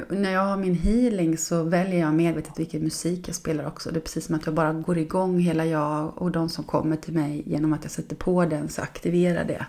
när 0.09 0.33
jag 0.33 0.41
har 0.41 0.57
min 0.57 0.75
healing 0.75 1.39
så 1.39 1.63
väljer 1.63 2.01
jag 2.01 2.15
medvetet 2.15 2.59
vilken 2.59 2.83
musik 2.83 3.29
jag 3.29 3.35
spelar 3.35 3.67
också. 3.67 3.91
Det 3.91 3.99
är 3.99 4.01
precis 4.01 4.25
som 4.27 4.35
att 4.35 4.47
jag 4.47 4.55
bara 4.55 4.73
går 4.73 4.99
igång 4.99 5.39
hela 5.39 5.67
jag 5.67 6.23
och 6.23 6.31
de 6.31 6.49
som 6.49 6.65
kommer 6.65 6.97
till 6.97 7.15
mig 7.15 7.43
genom 7.47 7.73
att 7.73 7.85
jag 7.85 7.91
sätter 7.91 8.17
på 8.17 8.45
den 8.45 8.69
så 8.69 8.83
aktiverar 8.83 9.45
det. 9.45 9.67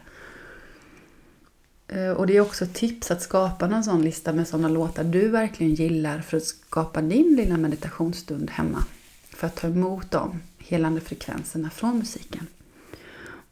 Eh, 1.90 2.12
och 2.12 2.28
det 2.28 2.38
är 2.38 2.42
också 2.42 2.64
ett 2.64 2.74
tips 2.74 3.12
att 3.12 3.22
skapa 3.22 3.68
någon 3.68 3.84
sån 3.84 4.02
lista 4.02 4.34
med 4.34 4.48
sådana 4.48 4.70
låtar 4.70 5.04
du 5.04 5.28
verkligen 5.28 5.74
gillar 5.74 6.20
för 6.20 6.38
att 6.38 6.44
skapa 6.44 7.02
din 7.02 7.36
lilla 7.36 7.58
meditationsstund 7.58 8.50
hemma. 8.50 8.84
För 9.30 9.48
att 9.48 9.56
ta 9.56 9.68
emot 9.68 10.12
de 10.12 10.42
helande 10.58 11.02
frekvenserna 11.02 11.70
från 11.70 11.98
musiken. 11.98 12.48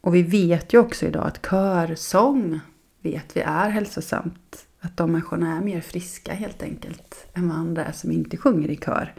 Och 0.01 0.15
vi 0.15 0.23
vet 0.23 0.73
ju 0.73 0.77
också 0.77 1.05
idag 1.05 1.27
att 1.27 1.45
körsång 1.49 2.59
vet 3.01 3.37
vi 3.37 3.41
är 3.41 3.69
hälsosamt. 3.69 4.65
Att 4.79 4.97
de 4.97 5.11
människorna 5.11 5.57
är 5.57 5.61
mer 5.61 5.81
friska 5.81 6.33
helt 6.33 6.63
enkelt 6.63 7.27
än 7.33 7.49
vad 7.49 7.57
andra 7.57 7.85
är 7.85 7.91
som 7.91 8.11
inte 8.11 8.37
sjunger 8.37 8.69
i 8.69 8.75
kör. 8.75 9.13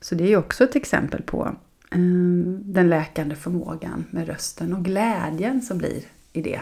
Så 0.00 0.14
det 0.14 0.24
är 0.24 0.28
ju 0.28 0.36
också 0.36 0.64
ett 0.64 0.76
exempel 0.76 1.22
på 1.22 1.56
eh, 1.90 1.98
den 2.60 2.88
läkande 2.88 3.34
förmågan 3.36 4.04
med 4.10 4.26
rösten 4.26 4.72
och 4.72 4.84
glädjen 4.84 5.62
som 5.62 5.78
blir 5.78 6.02
i 6.32 6.42
det. 6.42 6.60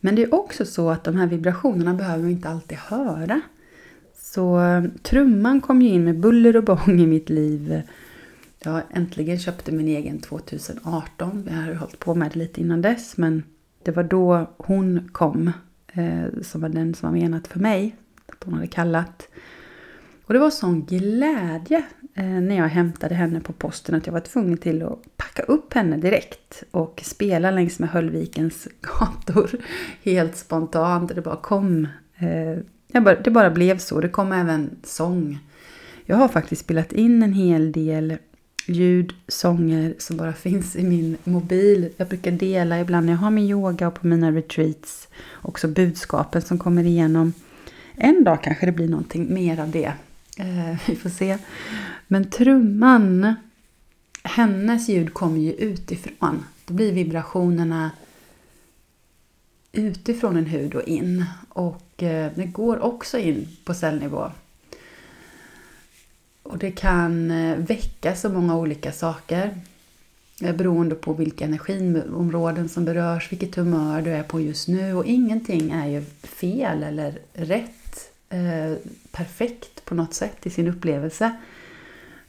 Men 0.00 0.14
det 0.14 0.22
är 0.22 0.34
också 0.34 0.64
så 0.64 0.90
att 0.90 1.04
de 1.04 1.16
här 1.16 1.26
vibrationerna 1.26 1.94
behöver 1.94 2.24
vi 2.24 2.32
inte 2.32 2.48
alltid 2.48 2.78
höra. 2.78 3.40
Så 4.14 4.60
eh, 4.60 4.84
trumman 5.02 5.60
kom 5.60 5.82
ju 5.82 5.88
in 5.88 6.04
med 6.04 6.20
buller 6.20 6.56
och 6.56 6.64
bång 6.64 7.00
i 7.00 7.06
mitt 7.06 7.28
liv. 7.30 7.82
Jag 8.58 8.82
äntligen 8.90 9.38
köpte 9.38 9.72
min 9.72 9.88
egen 9.88 10.20
2018. 10.20 11.48
Jag 11.50 11.56
har 11.56 11.74
hållit 11.74 11.98
på 11.98 12.14
med 12.14 12.30
det 12.32 12.38
lite 12.38 12.60
innan 12.60 12.82
dess 12.82 13.16
men 13.16 13.42
det 13.82 13.90
var 13.90 14.02
då 14.02 14.50
hon 14.56 15.08
kom. 15.12 15.52
Eh, 15.92 16.42
som 16.42 16.60
var 16.60 16.68
den 16.68 16.94
som 16.94 17.08
var 17.12 17.20
menat 17.20 17.48
för 17.48 17.58
mig. 17.58 17.96
Att 18.26 18.44
hon 18.44 18.54
hade 18.54 18.66
kallat. 18.66 19.28
Och 20.30 20.34
det 20.34 20.40
var 20.40 20.50
sån 20.50 20.84
glädje 20.84 21.82
eh, 22.14 22.24
när 22.24 22.56
jag 22.56 22.68
hämtade 22.68 23.14
henne 23.14 23.40
på 23.40 23.52
posten 23.52 23.94
att 23.94 24.06
jag 24.06 24.12
var 24.12 24.20
tvungen 24.20 24.58
till 24.58 24.82
att 24.82 25.16
packa 25.16 25.42
upp 25.42 25.74
henne 25.74 25.96
direkt 25.96 26.62
och 26.70 27.00
spela 27.04 27.50
längs 27.50 27.78
med 27.78 27.90
Höllvikens 27.90 28.68
gator 28.80 29.50
helt 30.02 30.36
spontant. 30.36 31.14
Det 31.14 31.22
bara 31.22 31.36
kom. 31.36 31.88
Eh, 32.16 32.58
det 33.24 33.30
bara 33.30 33.50
blev 33.50 33.78
så. 33.78 34.00
Det 34.00 34.08
kom 34.08 34.32
även 34.32 34.70
sång. 34.82 35.38
Jag 36.04 36.16
har 36.16 36.28
faktiskt 36.28 36.62
spelat 36.62 36.92
in 36.92 37.22
en 37.22 37.32
hel 37.32 37.72
del 37.72 38.16
ljud, 38.66 39.12
sånger 39.28 39.94
som 39.98 40.16
bara 40.16 40.32
finns 40.46 40.76
i 40.76 40.84
min 40.84 41.16
mobil. 41.24 41.92
Jag 41.96 42.08
brukar 42.08 42.30
dela 42.30 42.80
ibland 42.80 43.06
när 43.06 43.12
jag 43.12 43.20
har 43.20 43.30
min 43.30 43.44
yoga 43.44 43.88
och 43.88 43.94
på 43.94 44.06
mina 44.06 44.32
retreats. 44.32 45.08
Också 45.42 45.68
budskapen 45.68 46.42
som 46.42 46.58
kommer 46.58 46.84
igenom. 46.84 47.32
En 47.94 48.24
dag 48.24 48.42
kanske 48.42 48.66
det 48.66 48.72
blir 48.72 48.88
någonting 48.88 49.34
mer 49.34 49.60
av 49.60 49.70
det. 49.70 49.92
Eh, 50.36 50.76
vi 50.86 50.96
får 50.96 51.10
se. 51.10 51.38
Men 52.08 52.30
trumman, 52.30 53.34
hennes 54.22 54.88
ljud 54.88 55.14
kommer 55.14 55.38
ju 55.38 55.52
utifrån. 55.52 56.44
Då 56.66 56.74
blir 56.74 56.92
vibrationerna 56.92 57.90
utifrån 59.72 60.36
en 60.36 60.46
hud 60.46 60.74
och 60.74 60.88
in. 60.88 61.24
Och 61.48 62.02
eh, 62.02 62.32
det 62.34 62.44
går 62.44 62.78
också 62.78 63.18
in 63.18 63.48
på 63.64 63.74
cellnivå. 63.74 64.30
Och 66.42 66.58
det 66.58 66.70
kan 66.70 67.30
eh, 67.30 67.56
väcka 67.56 68.16
så 68.16 68.28
många 68.28 68.56
olika 68.56 68.92
saker. 68.92 69.54
Eh, 70.42 70.56
beroende 70.56 70.94
på 70.94 71.12
vilka 71.12 71.44
energiområden 71.44 72.68
som 72.68 72.84
berörs, 72.84 73.32
vilket 73.32 73.54
humör 73.54 74.02
du 74.02 74.10
är 74.10 74.22
på 74.22 74.40
just 74.40 74.68
nu. 74.68 74.94
Och 74.94 75.06
ingenting 75.06 75.70
är 75.70 75.86
ju 75.86 76.04
fel 76.22 76.82
eller 76.82 77.18
rätt, 77.32 78.12
eh, 78.28 78.72
perfekt 79.12 79.84
på 79.84 79.94
något 79.94 80.14
sätt 80.14 80.46
i 80.46 80.50
sin 80.50 80.68
upplevelse. 80.68 81.36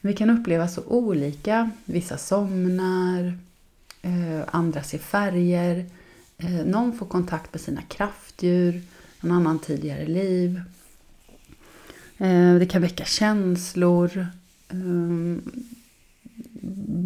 Vi 0.01 0.13
kan 0.13 0.29
uppleva 0.29 0.67
så 0.67 0.83
olika. 0.83 1.69
Vissa 1.85 2.17
somnar, 2.17 3.37
eh, 4.01 4.41
andra 4.47 4.83
ser 4.83 4.97
färger. 4.97 5.85
Eh, 6.37 6.65
någon 6.65 6.97
får 6.97 7.05
kontakt 7.05 7.53
med 7.53 7.61
sina 7.61 7.81
kraftdjur, 7.81 8.81
någon 9.21 9.37
annan 9.37 9.59
tidigare 9.59 10.05
liv. 10.05 10.61
Eh, 12.17 12.55
det 12.55 12.67
kan 12.71 12.81
väcka 12.81 13.05
känslor. 13.05 14.27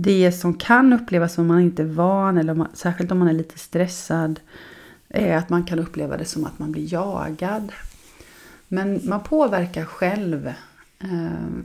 Det 0.06 0.32
som 0.32 0.54
kan 0.54 0.94
upplevas 0.94 1.38
om 1.38 1.48
man 1.48 1.62
inte 1.62 1.82
är 1.82 1.88
van, 1.88 2.38
eller 2.38 2.52
om 2.52 2.58
man, 2.58 2.68
särskilt 2.74 3.12
om 3.12 3.20
man 3.20 3.28
är 3.28 3.34
lite 3.34 3.60
stressad, 3.60 4.40
är 5.10 5.38
att 5.38 5.50
man 5.50 5.64
kan 5.64 5.80
uppleva 5.80 6.18
det 6.18 6.26
som 6.26 6.46
att 6.46 6.60
man 6.60 6.72
blir 6.72 6.94
jagad. 6.94 7.72
Men 8.68 9.02
man 9.04 9.24
påverkar 9.24 9.86
själv 9.86 10.48
eh, 11.00 11.64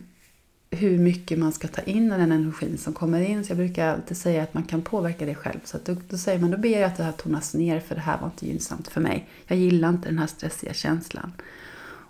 hur 0.71 0.99
mycket 0.99 1.39
man 1.39 1.53
ska 1.53 1.69
ta 1.69 1.83
in 1.83 2.13
av 2.13 2.19
den 2.19 2.33
energin 2.33 2.79
som 2.79 2.93
kommer 2.93 3.21
in. 3.21 3.45
Så 3.45 3.51
jag 3.51 3.59
brukar 3.59 3.89
alltid 3.89 4.17
säga 4.17 4.43
att 4.43 4.55
man 4.55 4.63
kan 4.63 4.83
påverka 4.83 5.27
det 5.27 5.35
själv. 5.35 5.61
Så 5.65 5.79
då, 5.85 5.97
då, 6.09 6.19
säger 6.19 6.39
man, 6.39 6.51
då 6.51 6.59
ber 6.59 6.81
jag 6.81 6.83
att 6.83 6.97
det 6.97 7.03
här 7.03 7.13
tonas 7.13 7.55
ner 7.55 7.81
för 7.81 7.95
det 7.95 8.01
här 8.01 8.19
var 8.19 8.27
inte 8.27 8.47
gynnsamt 8.47 8.89
för 8.89 9.01
mig. 9.01 9.29
Jag 9.47 9.59
gillar 9.59 9.89
inte 9.89 10.09
den 10.09 10.19
här 10.19 10.27
stressiga 10.27 10.75
känslan. 10.75 11.33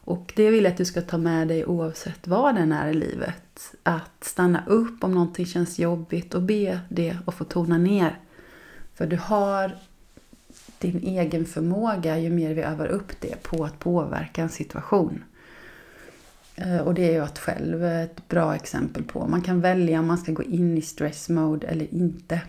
Och 0.04 0.32
det 0.36 0.50
vill 0.50 0.64
jag 0.64 0.70
att 0.70 0.76
du 0.76 0.84
ska 0.84 1.00
ta 1.00 1.18
med 1.18 1.48
dig 1.48 1.66
oavsett 1.66 2.26
vad 2.26 2.54
den 2.54 2.72
är 2.72 2.88
i 2.88 2.94
livet. 2.94 3.74
Att 3.82 4.24
stanna 4.24 4.64
upp 4.66 5.04
om 5.04 5.14
någonting 5.14 5.46
känns 5.46 5.78
jobbigt 5.78 6.34
och 6.34 6.42
be 6.42 6.80
det 6.88 7.16
och 7.24 7.34
få 7.34 7.44
tona 7.44 7.78
ner. 7.78 8.18
För 8.94 9.06
du 9.06 9.16
har 9.16 9.76
din 10.80 11.02
egen 11.02 11.44
förmåga 11.46 12.18
ju 12.18 12.30
mer 12.30 12.54
vi 12.54 12.62
övar 12.62 12.86
upp 12.86 13.20
det 13.20 13.42
på 13.42 13.64
att 13.64 13.78
påverka 13.78 14.42
en 14.42 14.48
situation. 14.48 15.24
Eh, 16.54 16.78
och 16.78 16.94
det 16.94 17.14
är 17.14 17.16
jag 17.16 17.28
själv 17.28 17.84
ett 17.84 18.28
bra 18.28 18.54
exempel 18.54 19.02
på. 19.02 19.26
Man 19.26 19.42
kan 19.42 19.60
välja 19.60 20.00
om 20.00 20.06
man 20.06 20.18
ska 20.18 20.32
gå 20.32 20.42
in 20.42 20.78
i 20.78 20.82
stress 20.82 21.28
mode 21.28 21.66
eller 21.66 21.94
inte. 21.94 22.40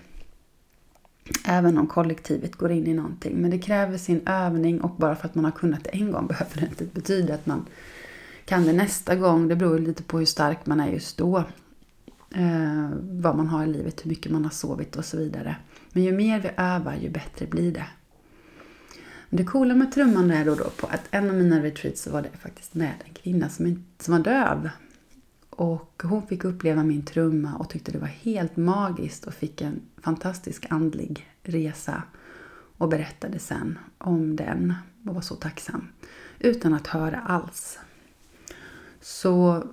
Även 1.46 1.78
om 1.78 1.88
kollektivet 1.88 2.56
går 2.56 2.72
in 2.72 2.88
i 2.88 2.94
någonting. 2.94 3.36
Men 3.36 3.52
det 3.52 3.60
kräver 3.60 3.98
sin 3.98 4.28
övning 4.28 4.82
och 4.82 4.96
bara 4.98 5.16
för 5.16 5.28
att 5.28 5.36
man 5.36 5.46
har 5.46 5.52
kunnat 5.52 5.84
det 5.84 5.90
en 5.90 6.12
gång 6.12 6.28
behöver 6.28 6.62
det 6.62 6.66
inte 6.66 6.86
betyda 6.86 7.34
att 7.34 7.46
man 7.46 7.66
kan 8.46 8.66
det 8.66 8.74
nästa 8.74 9.16
gång. 9.16 9.48
Det 9.48 9.56
beror 9.56 9.80
lite 9.80 10.04
på 10.04 10.20
hur 10.20 10.26
stark 10.26 10.66
man 10.66 10.80
är 10.80 10.92
just 10.92 11.18
då. 11.18 11.38
Eh, 12.36 12.90
vad 13.02 13.36
man 13.36 13.48
har 13.48 13.64
i 13.64 13.68
livet, 13.68 14.06
hur 14.06 14.10
mycket 14.10 14.32
man 14.32 14.44
har 14.44 14.52
sovit 14.52 14.96
och 14.96 15.06
så 15.06 15.18
vidare. 15.18 15.56
Men 15.92 16.04
ju 16.04 16.12
mer 16.12 16.40
vi 16.40 16.50
övar 16.58 16.96
ju 16.96 17.10
bättre 17.10 17.46
blir 17.46 17.72
det. 17.72 17.86
Det 19.34 19.44
coola 19.44 19.76
med 19.76 19.92
trumman 19.92 20.32
är 20.32 20.46
då, 20.46 20.56
då 20.56 20.70
på 20.70 20.88
att 20.88 21.08
en 21.12 21.30
av 21.30 21.36
mina 21.36 21.64
retreats 21.64 22.02
så 22.02 22.12
var 22.12 22.22
det 22.22 22.30
faktiskt 22.38 22.74
med 22.74 22.94
en 23.08 23.14
kvinna 23.14 23.50
som, 23.50 23.86
som 24.00 24.12
var 24.12 24.24
döv. 24.24 24.70
Och 25.50 26.02
hon 26.04 26.28
fick 26.28 26.44
uppleva 26.44 26.84
min 26.84 27.06
trumma 27.06 27.56
och 27.56 27.70
tyckte 27.70 27.92
det 27.92 27.98
var 27.98 28.08
helt 28.08 28.58
magiskt 28.58 29.26
och 29.26 29.34
fick 29.34 29.62
en 29.62 29.82
fantastisk 30.02 30.66
andlig 30.70 31.28
resa. 31.44 32.04
Och 32.78 32.90
berättade 32.90 33.40
sen 33.40 33.80
om 33.98 34.36
den 34.36 34.74
och 35.08 35.16
var 35.16 35.22
så 35.22 35.36
tacksam. 35.36 35.88
Utan 36.40 36.74
att 36.74 36.88
höra 36.88 37.20
alls. 37.20 37.80
Så 39.02 39.64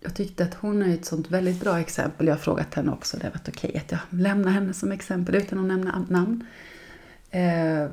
jag 0.00 0.14
tyckte 0.14 0.44
att 0.44 0.54
hon 0.54 0.82
är 0.82 0.94
ett 0.94 1.04
sånt 1.04 1.30
väldigt 1.30 1.60
bra 1.60 1.80
exempel. 1.80 2.26
Jag 2.26 2.34
har 2.34 2.40
frågat 2.40 2.74
henne 2.74 2.92
också, 2.92 3.16
det 3.16 3.24
har 3.24 3.30
varit 3.30 3.48
okej 3.48 3.76
att 3.76 3.92
jag 3.92 4.00
lämnar 4.10 4.50
henne 4.50 4.72
som 4.72 4.92
exempel 4.92 5.34
utan 5.34 5.58
att 5.58 5.66
nämna 5.66 6.06
namn. 6.08 6.46
Eh, 7.30 7.90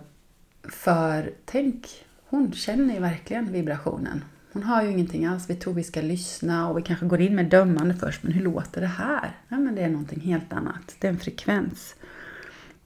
för 0.69 1.33
tänk, 1.45 2.05
hon 2.25 2.53
känner 2.53 2.93
ju 2.93 2.99
verkligen 2.99 3.51
vibrationen. 3.51 4.23
Hon 4.53 4.63
har 4.63 4.83
ju 4.83 4.91
ingenting 4.91 5.25
alls. 5.25 5.49
Vi 5.49 5.55
tror 5.55 5.73
vi 5.73 5.83
ska 5.83 6.01
lyssna 6.01 6.69
och 6.69 6.77
vi 6.77 6.81
kanske 6.81 7.05
går 7.05 7.21
in 7.21 7.35
med 7.35 7.45
dömande 7.45 7.95
först. 7.95 8.23
Men 8.23 8.31
hur 8.31 8.43
låter 8.43 8.81
det 8.81 8.87
här? 8.87 9.31
Ja, 9.47 9.57
men 9.57 9.75
det 9.75 9.81
är 9.81 9.89
någonting 9.89 10.21
helt 10.21 10.53
annat. 10.53 10.95
Det 10.99 11.07
är 11.07 11.11
en 11.11 11.19
frekvens. 11.19 11.95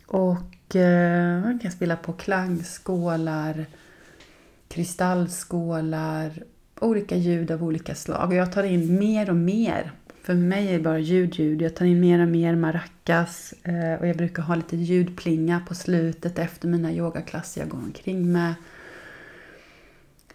Och 0.06 0.76
eh, 0.76 1.42
man 1.42 1.60
kan 1.60 1.72
spela 1.72 1.96
på 1.96 2.14
klangskålar, 2.14 3.66
kristallskålar, 4.68 6.44
olika 6.80 7.16
ljud 7.16 7.52
av 7.52 7.64
olika 7.64 7.96
slag. 7.96 8.30
Och 8.30 8.36
jag 8.36 8.52
tar 8.52 8.64
in 8.64 9.00
mer 9.00 9.30
och 9.30 9.36
mer. 9.36 9.92
För 10.28 10.34
mig 10.34 10.68
är 10.68 10.74
det 10.74 10.84
bara 10.84 11.00
ljud, 11.00 11.36
ljud. 11.36 11.62
Jag 11.62 11.76
tar 11.76 11.86
in 11.86 12.00
mer 12.00 12.22
och 12.22 12.28
mer 12.28 12.56
maracas. 12.56 13.54
Eh, 13.64 14.00
och 14.00 14.08
jag 14.08 14.18
brukar 14.18 14.44
ha 14.44 14.56
lite 14.56 14.78
ljudplinga 14.78 15.62
på 15.68 15.76
slutet 15.76 16.40
efter 16.40 16.68
mina 16.68 16.94
yogaklasser 16.94 17.62
jag 17.62 17.70
går 17.70 17.78
omkring 17.78 18.32
med. 18.32 18.54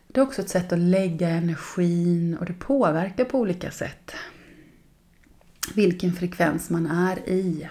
Det 0.09 0.21
är 0.21 0.25
också 0.25 0.43
ett 0.43 0.49
sätt 0.49 0.73
att 0.73 0.79
lägga 0.79 1.29
energin 1.29 2.37
och 2.41 2.47
det 2.47 2.53
påverkar 2.53 3.25
på 3.25 3.39
olika 3.39 3.71
sätt 3.71 4.13
vilken 5.75 6.13
frekvens 6.13 6.71
man 6.71 6.87
är 6.87 7.29
i. 7.29 7.69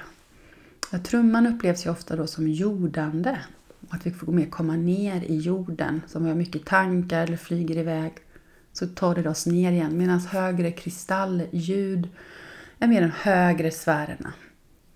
Trumman 1.03 1.47
upplevs 1.47 1.85
ju 1.85 1.89
ofta 1.89 2.15
då 2.15 2.27
som 2.27 2.47
jordande. 2.47 3.37
Att 3.89 4.05
vi 4.05 4.11
får 4.11 4.31
mer 4.31 4.49
komma 4.49 4.75
ner 4.75 5.23
i 5.23 5.37
jorden. 5.37 6.01
Så 6.07 6.17
om 6.17 6.23
vi 6.23 6.29
har 6.29 6.37
mycket 6.37 6.65
tankar 6.65 7.23
eller 7.23 7.37
flyger 7.37 7.77
iväg 7.77 8.13
så 8.73 8.87
tar 8.87 9.15
det 9.15 9.29
oss 9.29 9.45
ner 9.45 9.71
igen. 9.71 9.97
Medan 9.97 10.19
högre 10.19 10.71
kristallljud 10.71 12.09
är 12.79 12.87
mer 12.87 13.01
de 13.01 13.11
högre 13.11 13.71
sfärerna. 13.71 14.33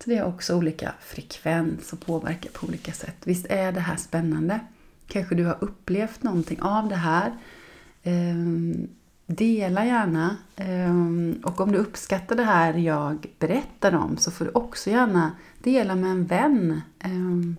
Så 0.04 0.10
det 0.10 0.16
är 0.16 0.24
också 0.24 0.56
olika 0.56 0.94
frekvens 1.00 1.92
och 1.92 2.00
påverkar 2.00 2.50
på 2.50 2.66
olika 2.66 2.92
sätt. 2.92 3.16
Visst 3.24 3.46
är 3.46 3.72
det 3.72 3.80
här 3.80 3.96
spännande? 3.96 4.60
Kanske 5.06 5.34
du 5.34 5.44
har 5.44 5.56
upplevt 5.60 6.22
någonting 6.22 6.62
av 6.62 6.88
det 6.88 6.96
här. 6.96 7.32
Ehm, 8.02 8.88
dela 9.26 9.86
gärna. 9.86 10.36
Ehm, 10.56 11.40
och 11.44 11.60
om 11.60 11.72
du 11.72 11.78
uppskattar 11.78 12.36
det 12.36 12.42
här 12.42 12.74
jag 12.74 13.26
berättar 13.38 13.94
om 13.94 14.16
så 14.16 14.30
får 14.30 14.44
du 14.44 14.50
också 14.50 14.90
gärna 14.90 15.32
dela 15.62 15.94
med 15.94 16.10
en 16.10 16.26
vän. 16.26 16.80
Ehm, 16.98 17.56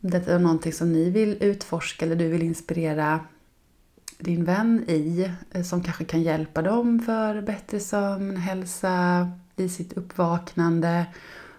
detta 0.00 0.34
är 0.34 0.38
någonting 0.38 0.72
som 0.72 0.92
ni 0.92 1.10
vill 1.10 1.36
utforska 1.40 2.04
eller 2.04 2.16
du 2.16 2.28
vill 2.28 2.42
inspirera 2.42 3.20
din 4.18 4.44
vän 4.44 4.84
i, 4.88 5.30
eh, 5.50 5.62
som 5.62 5.82
kanske 5.82 6.04
kan 6.04 6.22
hjälpa 6.22 6.62
dem 6.62 7.00
för 7.00 7.42
bättre 7.42 7.80
sömn, 7.80 8.36
hälsa, 8.36 9.30
i 9.56 9.68
sitt 9.68 9.92
uppvaknande, 9.92 11.06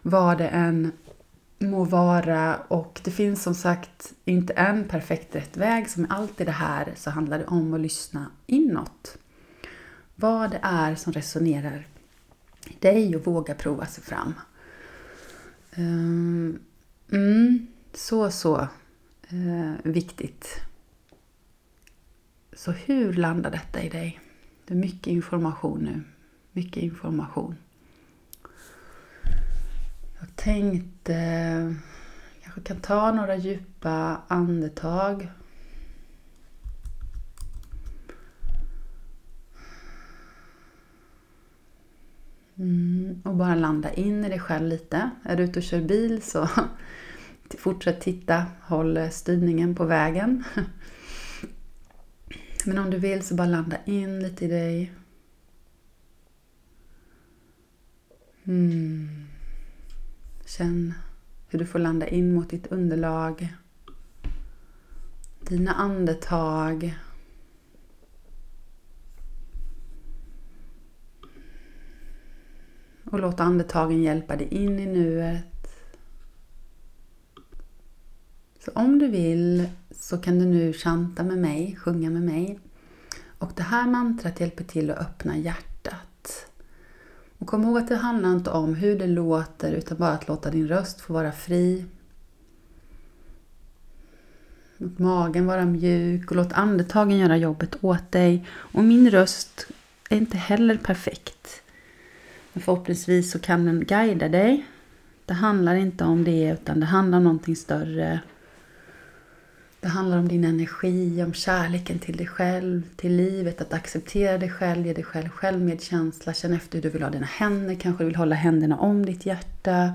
vad 0.02 0.38
det 0.38 0.48
än 0.48 0.92
må 1.60 1.84
vara. 1.84 2.58
Och 2.58 3.02
det 3.04 3.12
finns 3.12 3.44
som 3.44 3.56
sagt 3.56 4.14
inte 4.26 4.54
en 4.54 4.88
perfekt 4.88 5.36
rätt 5.36 5.58
väg. 5.58 5.90
Som 5.90 6.08
alltid 6.10 6.48
det 6.48 6.52
här 6.52 6.94
så 6.96 7.10
handlar 7.10 7.40
det 7.40 7.46
om 7.46 7.74
att 7.74 7.80
lyssna 7.80 8.26
inåt. 8.46 9.18
Vad 10.16 10.52
det 10.52 10.60
är 10.62 10.96
som 10.96 11.14
resonerar 11.14 11.88
i 12.68 12.74
dig 12.80 13.16
och 13.16 13.26
våga 13.26 13.56
prova 13.56 13.86
sig 13.86 14.04
fram. 14.04 14.34
Ehm, 15.72 16.60
mm, 17.12 17.68
så, 17.94 18.32
så 18.32 18.58
eh, 19.30 19.74
viktigt. 19.84 20.62
Så 22.54 22.72
hur 22.72 23.14
landar 23.14 23.52
detta 23.52 23.82
i 23.82 23.90
dig? 23.90 24.20
Det 24.66 24.74
är 24.74 24.78
mycket 24.78 25.08
information 25.08 25.80
nu. 25.80 26.04
Mycket 26.52 26.84
information. 26.84 27.56
Jag 30.20 30.36
tänkte 30.36 31.76
kanske 32.44 32.62
kan 32.62 32.82
ta 32.82 33.12
några 33.12 33.36
djupa 33.36 34.22
andetag. 34.28 35.32
Mm, 42.56 43.22
och 43.26 43.36
bara 43.36 43.56
landa 43.56 43.94
in 43.94 44.26
i 44.26 44.30
dig 44.30 44.40
själv 44.40 44.68
lite. 44.68 45.10
Är 45.24 45.36
du 45.36 45.44
ute 45.44 45.60
och 45.60 45.64
kör 45.64 45.82
bil 45.82 46.22
så 46.22 46.50
fortsätt 47.58 48.02
titta, 48.02 48.46
håll 48.62 49.12
styrningen 49.12 49.76
på 49.76 49.86
vägen. 49.86 50.44
Men 52.66 52.78
om 52.78 52.90
du 52.90 52.98
vill 52.98 53.24
så 53.24 53.36
bara 53.36 53.48
landa 53.48 53.78
in 53.86 54.20
lite 54.20 54.46
i 54.46 54.48
dig. 54.48 54.94
Mm. 58.44 59.28
Känn 60.46 60.94
hur 61.48 61.60
du 61.60 61.66
får 61.66 61.80
landa 61.80 62.08
in 62.08 62.34
mot 62.34 62.50
ditt 62.50 62.68
underlag. 62.68 63.56
Dina 65.40 65.72
andetag. 65.72 66.98
Och 73.04 73.20
låt 73.20 73.40
andetagen 73.40 74.04
hjälpa 74.04 74.36
dig 74.36 74.48
in 74.48 74.80
i 74.80 74.86
nuet. 74.86 75.68
Så 78.60 78.72
om 78.72 79.00
du 79.00 79.08
vill 79.08 79.70
så 79.96 80.18
kan 80.18 80.40
du 80.40 80.46
nu 80.46 80.74
chanta 80.74 81.24
med 81.24 81.38
mig, 81.38 81.78
sjunga 81.82 82.10
med 82.10 82.22
mig. 82.22 82.60
Och 83.38 83.52
det 83.56 83.64
här 83.64 83.88
mantrat 83.88 84.40
hjälper 84.40 84.64
till 84.64 84.92
att 84.92 84.98
öppna 84.98 85.38
hjärtat. 85.38 86.48
Och 87.38 87.48
kom 87.48 87.64
ihåg 87.64 87.78
att 87.78 87.88
det 87.88 87.96
handlar 87.96 88.32
inte 88.32 88.50
om 88.50 88.76
hur 88.76 89.00
det 89.00 89.08
låter 89.08 89.72
utan 89.72 89.98
bara 89.98 90.12
att 90.12 90.28
låta 90.28 90.52
din 90.52 90.68
röst 90.68 91.02
få 91.02 91.14
vara 91.14 91.32
fri. 91.32 91.86
Låt 94.78 95.00
magen 95.00 95.46
vara 95.46 95.66
mjuk 95.66 96.32
och 96.32 96.36
låt 96.38 96.54
andetagen 96.54 97.18
göra 97.18 97.38
jobbet 97.38 97.84
åt 97.84 98.12
dig. 98.12 98.48
Och 98.50 98.84
min 98.84 99.12
röst 99.12 99.68
är 100.10 100.18
inte 100.18 100.38
heller 100.38 100.78
perfekt. 100.78 101.62
Men 102.54 102.64
förhoppningsvis 102.64 103.32
så 103.32 103.40
kan 103.40 103.66
den 103.66 103.86
guida 103.86 104.30
dig. 104.30 104.66
Det 105.26 105.34
handlar 105.34 105.76
inte 105.76 106.04
om 106.04 106.24
det 106.24 106.50
utan 106.50 106.80
det 106.80 106.86
handlar 106.86 107.18
om 107.18 107.24
någonting 107.24 107.56
större. 107.56 108.20
Det 109.82 109.88
handlar 109.88 110.18
om 110.18 110.28
din 110.28 110.44
energi, 110.44 111.24
om 111.24 111.34
kärleken 111.34 112.00
till 112.00 112.18
dig 112.18 112.28
själv, 112.28 112.84
till 112.96 113.16
livet, 113.16 113.62
att 113.62 113.74
acceptera 113.74 114.38
dig 114.38 114.50
själv, 114.50 114.88
ge 114.88 114.94
dig 114.94 115.04
själv 115.04 115.30
självmedkänsla, 115.30 116.34
känna 116.34 116.56
efter 116.56 116.78
hur 116.78 116.82
du 116.82 116.90
vill 116.90 117.04
ha 117.04 117.10
dina 117.10 117.26
händer, 117.26 117.76
kanske 117.76 118.04
du 118.04 118.06
vill 118.06 118.16
hålla 118.16 118.36
händerna 118.36 118.78
om 118.78 119.06
ditt 119.06 119.26
hjärta. 119.26 119.94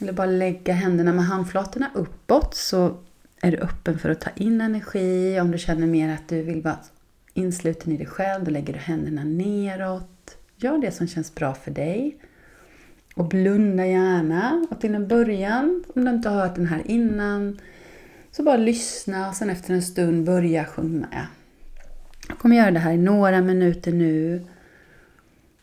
Eller 0.00 0.12
bara 0.12 0.26
lägga 0.26 0.74
händerna 0.74 1.12
med 1.12 1.24
handflatorna 1.24 1.90
uppåt 1.94 2.54
så 2.54 2.96
är 3.40 3.50
du 3.50 3.56
öppen 3.56 3.98
för 3.98 4.10
att 4.10 4.20
ta 4.20 4.30
in 4.36 4.60
energi. 4.60 5.40
Om 5.40 5.50
du 5.50 5.58
känner 5.58 5.86
mer 5.86 6.14
att 6.14 6.28
du 6.28 6.42
vill 6.42 6.62
vara 6.62 6.78
insluten 7.34 7.92
i 7.92 7.96
dig 7.96 8.06
själv, 8.06 8.44
då 8.44 8.50
lägger 8.50 8.72
du 8.72 8.78
händerna 8.78 9.24
neråt. 9.24 10.36
Gör 10.56 10.78
det 10.78 10.92
som 10.92 11.06
känns 11.06 11.34
bra 11.34 11.54
för 11.54 11.70
dig. 11.70 12.18
Och 13.14 13.28
blunda 13.28 13.86
gärna. 13.86 14.66
Och 14.70 14.80
till 14.80 14.94
en 14.94 15.08
början, 15.08 15.84
om 15.94 16.04
du 16.04 16.10
inte 16.10 16.28
har 16.28 16.40
hört 16.40 16.54
den 16.54 16.66
här 16.66 16.82
innan, 16.84 17.58
så 18.36 18.42
bara 18.42 18.56
lyssna 18.56 19.28
och 19.28 19.34
sen 19.34 19.50
efter 19.50 19.74
en 19.74 19.82
stund 19.82 20.24
börja 20.24 20.64
sjunga. 20.64 21.26
Jag 22.28 22.38
kommer 22.38 22.56
göra 22.56 22.70
det 22.70 22.78
här 22.78 22.92
i 22.92 22.96
några 22.96 23.40
minuter 23.40 23.92
nu. 23.92 24.44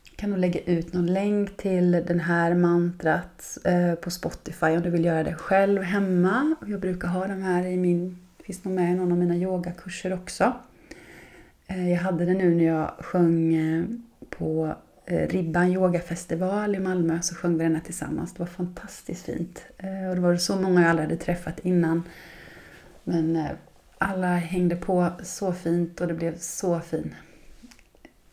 Jag 0.10 0.18
kan 0.18 0.30
nog 0.30 0.40
lägga 0.40 0.60
ut 0.60 0.94
någon 0.94 1.06
länk 1.06 1.58
till 1.58 1.92
den 1.92 2.20
här 2.20 2.54
mantrat 2.54 3.58
eh, 3.64 3.94
på 3.94 4.12
Spotify 4.12 4.66
om 4.66 4.82
du 4.82 4.90
vill 4.90 5.06
göra 5.06 5.24
det 5.24 5.36
själv 5.36 5.82
hemma. 5.82 6.56
Jag 6.68 6.80
brukar 6.80 7.08
ha 7.08 7.28
de 7.28 7.42
här 7.42 7.66
i 7.66 7.78
min, 7.78 8.18
finns 8.44 8.64
nog 8.64 8.74
med 8.74 8.92
i 8.92 8.96
någon 8.96 9.12
av 9.12 9.18
mina 9.18 9.36
yogakurser 9.36 10.14
också. 10.14 10.54
Eh, 11.68 11.92
jag 11.92 12.00
hade 12.00 12.26
det 12.26 12.34
nu 12.34 12.56
när 12.56 12.66
jag 12.66 12.92
sjöng 13.00 13.56
eh, 13.56 13.86
på 14.30 14.76
Ribban 15.06 15.72
yogafestival 15.72 16.76
i 16.76 16.80
Malmö 16.80 17.22
så 17.22 17.36
sjöng 17.36 17.58
vi 17.58 17.64
den 17.64 17.76
här 17.76 17.82
tillsammans. 17.82 18.34
Det 18.34 18.40
var 18.40 18.48
fantastiskt 18.48 19.26
fint. 19.26 19.64
Och 20.10 20.16
det 20.16 20.22
var 20.22 20.36
så 20.36 20.56
många 20.56 20.82
jag 20.82 20.90
aldrig 20.90 21.10
hade 21.10 21.22
träffat 21.22 21.60
innan 21.60 22.04
men 23.04 23.36
eh, 23.36 23.52
alla 23.98 24.36
hängde 24.36 24.76
på 24.76 25.12
så 25.24 25.54
fint 25.54 26.02
och 26.02 26.08
det 26.08 26.14
blev 26.14 26.38
så 26.38 26.80
fin 26.80 27.16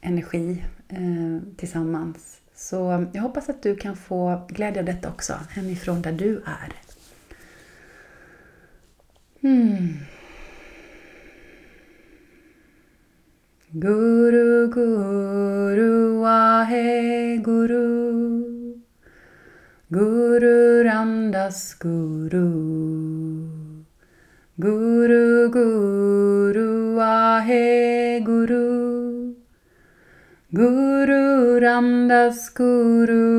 energi 0.01 0.65
eh, 0.89 1.57
tillsammans. 1.57 2.41
Så 2.55 3.07
jag 3.13 3.23
hoppas 3.23 3.49
att 3.49 3.63
du 3.63 3.77
kan 3.77 3.97
få 3.97 4.47
glädje 4.49 4.81
av 4.81 4.87
detta 4.87 5.09
också 5.09 5.35
hemifrån 5.51 6.03
där 6.03 6.13
du 6.13 6.43
är. 6.47 6.73
Hmm. 9.41 9.99
Guru 13.71 14.69
Guru 14.69 16.25
Ahe 16.25 17.37
Guru 17.37 18.43
Guru 19.89 20.85
Ramdas 20.85 21.75
Guru 21.75 23.18
Guru 24.59 25.55
Guru 25.55 26.99
Ahe 26.99 28.19
Guru. 28.27 29.39
Guru 30.51 31.61
Ramdas 31.63 32.51
Guru. 32.59 33.31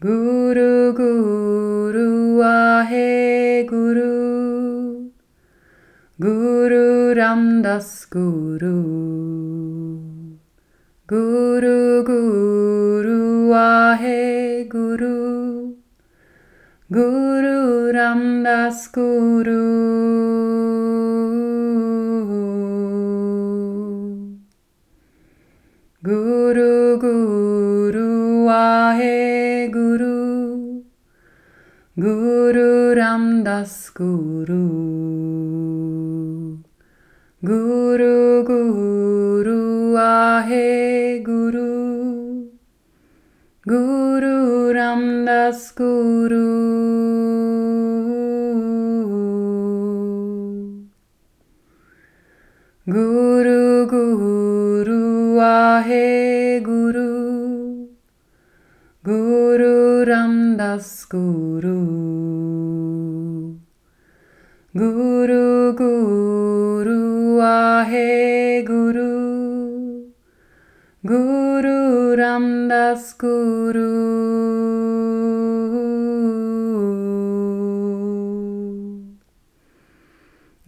Guru 0.00 0.96
Guru 0.96 2.40
Ahe 2.40 3.68
Guru. 3.68 5.12
Guru 6.16 7.12
Ramdas 7.12 8.08
Guru. 8.08 8.80
Guru 11.06 11.89
Guru 16.90 17.92
Ramdas 17.94 18.90
Guru 18.90 19.62
Guru 26.02 26.98
Guru 26.98 28.50
Ahe 28.50 29.70
Guru 29.70 30.82
Guru 31.94 32.98
Ramdas 32.98 33.94
Guru 33.94 34.66
Guru 37.38 38.42
Guru 38.42 39.94
Ahe 39.94 41.22
Guru 41.22 41.70
Guru 43.62 43.99
Guru 45.40 46.50
Guru 52.84 53.86
Guru 53.88 55.40
Ahe 55.40 56.60
Guru. 56.60 57.88
Guru 59.02 60.04
Ramdas 60.04 61.08
Guru. 61.08 61.80
Guru 64.76 65.72
Guru 65.72 67.40
Ahe 67.40 68.62
Guru 68.68 69.29
Guru 71.02 72.14
Ram 72.14 72.68
Ramdas 72.68 73.16
Guru 73.16 73.88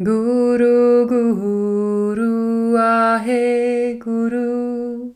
Guru 0.01 1.07
Guru 1.07 2.77
Ahe 2.79 3.99
Guru. 4.01 5.13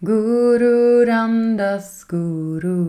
Guru 0.00 1.04
Ramdas 1.04 2.06
Guru 2.06 2.86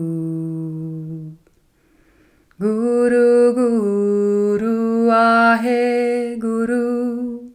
Guru 2.60 3.52
Guru 3.58 5.10
Ahe 5.10 6.36
Guru. 6.38 7.50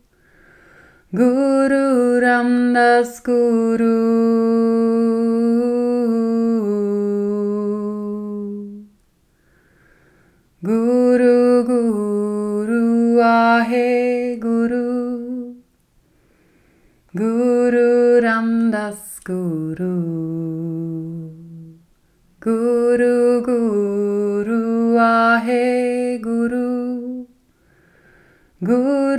Guru 1.16 1.63
Ramdas 2.44 3.24
Guru. 3.24 4.04
Guru 10.60 11.64
Guru 11.64 13.22
Ahe 13.24 14.36
Guru. 14.44 15.56
Guru 17.16 18.20
Ramdas 18.20 19.24
Guru. 19.24 19.96
Guru 22.44 23.40
Guru 23.48 25.00
Ahe 25.00 26.20
Guru. 26.20 27.24
Guru 28.60 29.13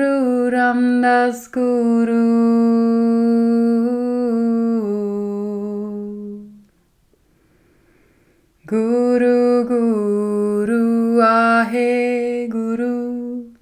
Ramdas 0.51 1.49
Guru. 1.49 2.29
Guru 8.67 9.65
Guru 9.69 11.21
Ahe 11.21 12.49
Guru. 12.49 13.53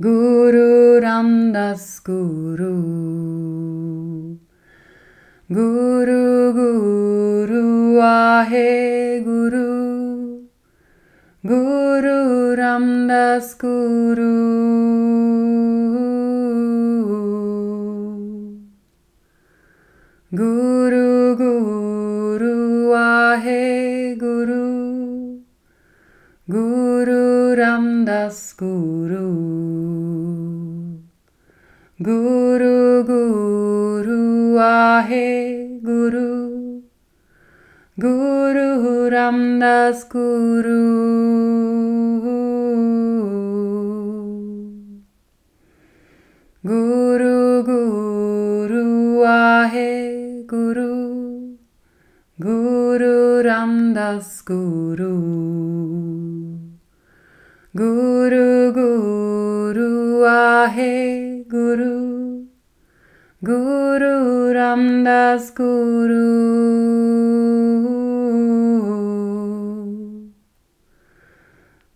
Guru 0.00 1.00
Ramdas 1.00 2.00
Guru. 2.02 2.76
Guru 5.50 6.52
Guru 6.52 8.00
Ahe 8.00 8.97
Guru 12.58 12.66
Ramdas 12.66 13.54
Guru. 13.54 14.34
Guru 20.34 21.36
Guru 21.38 22.92
Ahe 22.98 24.16
Guru. 24.18 25.38
Guru 26.50 27.54
Ramdas 27.54 28.56
Guru. 28.58 29.30
Guru 32.02 33.06
Guru 33.06 34.58
Ahe 34.58 35.78
Guru. 35.78 36.82
Guru 37.94 39.10
Ramdas 39.10 40.02
Guru 40.10 40.98
Guru 46.64 47.62
Guru 47.62 49.22
Ahe 49.22 50.42
Guru. 50.42 51.54
Guru 52.40 53.42
Ramdas 53.46 54.42
Guru. 54.42 55.14
Guru 57.78 58.74
Guru 58.74 60.24
Ahe 60.26 61.44
Guru. 61.46 62.42
Guru 63.38 64.50
Ramdas 64.50 65.54
Guru. 65.54 66.58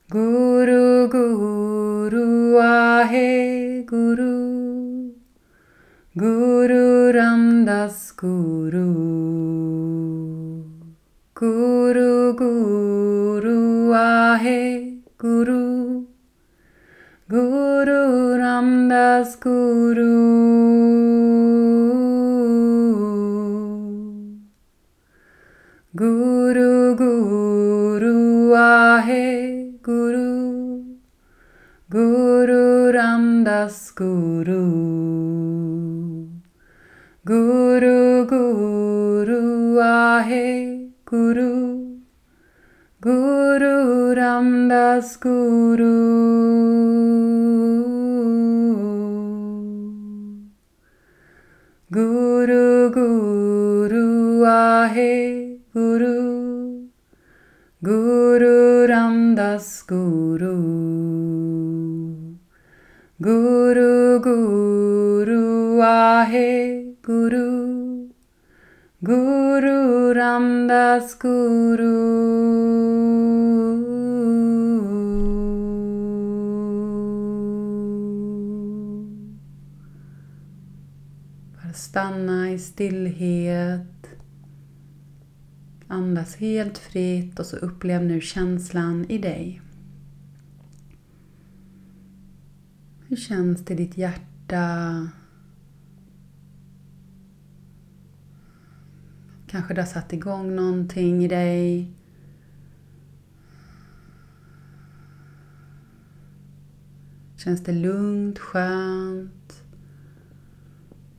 Guru 0.08 1.08
Guru 1.10 2.58
Ahe 2.62 3.82
Guru 3.88 5.12
Guru 6.14 7.10
Ramdas 7.12 8.11
Guru. 8.22 8.86
Guru 11.34 12.38
Guru 12.38 13.90
Ahe 13.90 14.62
Guru. 15.18 16.06
Guru 17.26 18.02
Ramdas 18.38 19.34
Guru. 19.42 20.22
Guru 25.98 26.94
Guru 26.94 28.54
Ahe 28.54 29.26
Guru. 29.82 30.30
Guru 31.90 32.92
Ramdas 32.94 33.90
Guru 33.98 34.31
हे 40.26 40.44
गुरु 41.10 41.50
गुरु 43.02 43.76
रामदास 44.14 45.16
गुरु 45.22 45.90
गुरु 51.90 52.62
गुरु 52.96 54.04
आहे 54.50 55.14
गुरु 55.76 56.14
गुरु 57.82 58.54
रामदास 58.92 59.68
गुरु 59.92 60.54
गुरु 63.20 63.90
गुरु 64.28 65.42
आहे 65.90 66.50
गुरु 67.06 67.81
Guru 69.04 70.14
Ramdas 70.14 71.18
Guru 71.18 71.86
Bara 81.54 81.72
stanna 81.72 82.50
i 82.50 82.58
stillhet 82.58 84.06
Andas 85.88 86.36
helt 86.36 86.78
fritt 86.78 87.38
och 87.38 87.46
så 87.46 87.56
upplev 87.56 88.04
nu 88.04 88.20
känslan 88.20 89.06
i 89.08 89.18
dig. 89.18 89.62
Hur 93.08 93.16
känns 93.16 93.64
det 93.64 93.74
i 93.74 93.76
ditt 93.76 93.98
hjärta? 93.98 95.08
Kanske 99.52 99.74
det 99.74 99.80
har 99.80 99.86
satt 99.86 100.12
igång 100.12 100.56
någonting 100.56 101.24
i 101.24 101.28
dig. 101.28 101.92
Känns 107.36 107.64
det 107.64 107.72
lugnt, 107.72 108.38
skönt? 108.38 109.62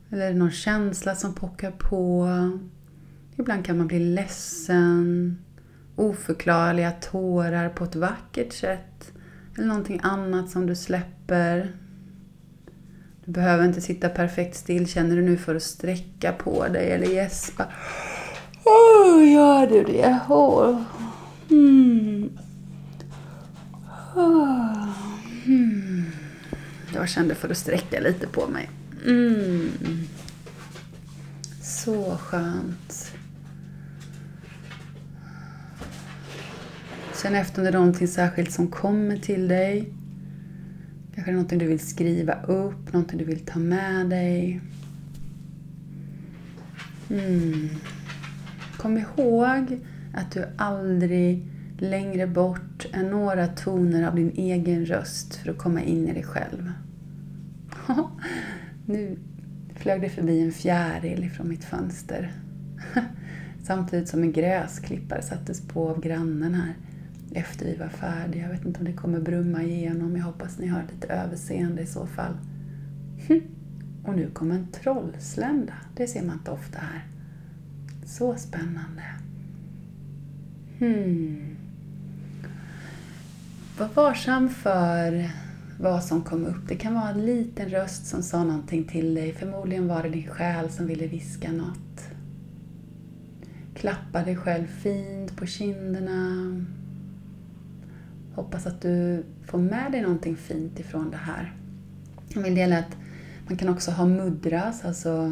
Eller 0.10 0.26
är 0.26 0.34
det 0.34 0.40
någon 0.40 0.52
känsla 0.52 1.16
som 1.16 1.36
pockar 1.36 1.72
på? 1.72 2.30
Ibland 3.36 3.66
kan 3.66 3.78
man 3.78 3.88
bli 3.88 4.00
ledsen, 4.00 5.38
oförklarliga 5.96 6.92
tårar 6.92 7.70
på 7.70 7.84
ett 7.84 7.96
vackert 7.96 8.54
sätt. 8.54 9.14
Eller 9.56 9.68
någonting 9.68 10.00
annat 10.04 10.50
som 10.50 10.66
du 10.66 10.76
släpper. 10.76 11.72
Du 13.26 13.32
behöver 13.32 13.66
inte 13.66 13.82
sitta 13.82 14.10
perfekt 14.10 14.56
still. 14.56 14.88
Känner 14.88 15.16
du 15.16 15.22
nu 15.22 15.38
för 15.38 15.56
att 15.56 15.64
sträcka 15.64 16.34
på 16.34 16.68
dig 16.68 16.92
eller 16.92 17.08
gäspa? 17.08 17.68
Oh, 18.66 19.32
gör 19.32 19.68
du 19.68 19.84
det? 19.84 20.20
Oh. 20.30 20.82
Mm. 21.50 22.30
Oh. 24.16 24.90
Mm. 25.46 26.06
Jag 26.94 27.10
kände 27.10 27.36
för 27.36 27.50
att 27.50 27.58
sträcka 27.58 28.00
lite 28.00 28.28
på 28.28 28.48
mig. 28.48 28.70
Mm. 29.06 29.70
Så 31.62 32.18
skönt. 32.18 33.14
Känn 37.22 37.36
efter 37.36 37.60
om 37.60 37.64
det 37.64 37.70
är 37.70 37.74
någonting 37.74 38.08
särskilt 38.08 38.52
som 38.52 38.68
kommer 38.68 39.18
till 39.18 39.48
dig. 39.48 39.94
Kanske 41.16 41.32
det 41.32 41.34
är 41.34 41.36
någonting 41.36 41.60
du 41.60 41.68
vill 41.68 41.88
skriva 41.88 42.42
upp, 42.42 42.94
någonting 42.94 43.18
du 43.18 43.26
vill 43.26 43.40
ta 43.40 43.60
med 43.60 44.10
dig. 44.10 44.62
Mm. 47.10 47.70
Kom 48.84 48.98
ihåg 48.98 49.80
att 50.14 50.32
du 50.32 50.46
aldrig 50.58 51.48
längre 51.78 52.28
bort 52.28 52.86
än 52.94 53.10
några 53.10 53.48
toner 53.48 54.08
av 54.08 54.16
din 54.16 54.32
egen 54.36 54.86
röst 54.86 55.36
för 55.36 55.52
att 55.52 55.58
komma 55.58 55.82
in 55.82 56.08
i 56.08 56.14
dig 56.14 56.24
själv. 56.24 56.72
nu 58.86 59.18
flög 59.76 60.02
det 60.02 60.10
förbi 60.10 60.42
en 60.42 60.52
fjäril 60.52 61.24
ifrån 61.24 61.50
mitt 61.50 61.64
fönster. 61.64 62.32
Samtidigt 63.64 64.10
som 64.10 64.24
en 64.24 64.32
gräsklippare 64.32 65.22
sattes 65.22 65.62
på 65.62 65.90
av 65.90 66.02
grannen 66.02 66.54
här 66.54 66.74
efter 67.34 67.66
vi 67.66 67.76
var 67.76 67.90
färdiga. 67.90 68.44
Jag 68.44 68.50
vet 68.50 68.66
inte 68.66 68.80
om 68.80 68.86
det 68.86 68.94
kommer 68.94 69.20
brumma 69.20 69.64
igenom. 69.64 70.18
Jag 70.18 70.24
hoppas 70.24 70.60
ni 70.60 70.68
har 70.68 70.84
lite 70.94 71.14
överseende 71.14 71.82
i 71.82 71.88
så 71.88 72.08
fall. 72.08 72.34
Och 74.06 74.16
nu 74.16 74.30
kom 74.34 74.52
en 74.52 74.68
trollslända. 74.68 75.74
Det 75.96 76.08
ser 76.08 76.24
man 76.24 76.36
inte 76.36 76.52
ofta 76.52 76.80
här. 76.80 77.13
Så 78.18 78.36
spännande. 78.36 79.04
Hmm. 80.80 81.56
Var 83.78 83.90
varsam 83.94 84.50
för 84.50 85.30
vad 85.80 86.04
som 86.04 86.22
kom 86.24 86.46
upp. 86.46 86.68
Det 86.68 86.76
kan 86.76 86.94
vara 86.94 87.10
en 87.10 87.26
liten 87.26 87.70
röst 87.70 88.06
som 88.06 88.24
sa 88.24 88.44
någonting 88.44 88.84
till 88.84 89.14
dig. 89.14 89.34
Förmodligen 89.34 89.88
var 89.88 90.04
det 90.04 90.10
din 90.10 90.28
själ 90.28 90.70
som 90.70 90.88
ville 90.88 91.08
viska 91.08 91.52
något. 91.52 92.04
Klappa 93.76 94.24
dig 94.24 94.36
själv 94.36 94.68
fint 94.68 95.38
på 95.38 95.46
kinderna. 95.46 96.66
Hoppas 98.36 98.68
att 98.68 98.82
du 98.82 99.24
får 99.46 99.58
med 99.58 99.92
dig 99.92 100.02
någonting 100.02 100.36
fint 100.36 100.80
ifrån 100.80 101.12
det 101.12 101.18
här. 101.18 101.54
Jag 102.30 102.42
vill 102.42 102.56
dela 102.56 102.80
att 102.80 102.98
man 103.48 103.58
kan 103.58 103.70
också 103.70 103.92
ha 103.92 104.06
mudras, 104.06 104.86
alltså 104.86 105.32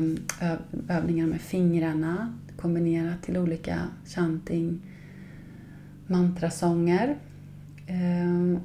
övningar 0.89 1.27
med 1.27 1.41
fingrarna 1.41 2.33
kombinerat 2.61 3.23
till 3.23 3.37
olika 3.37 3.87
chanting 4.05 4.81
mantrasånger. 6.07 7.17
Ehm, 7.87 8.59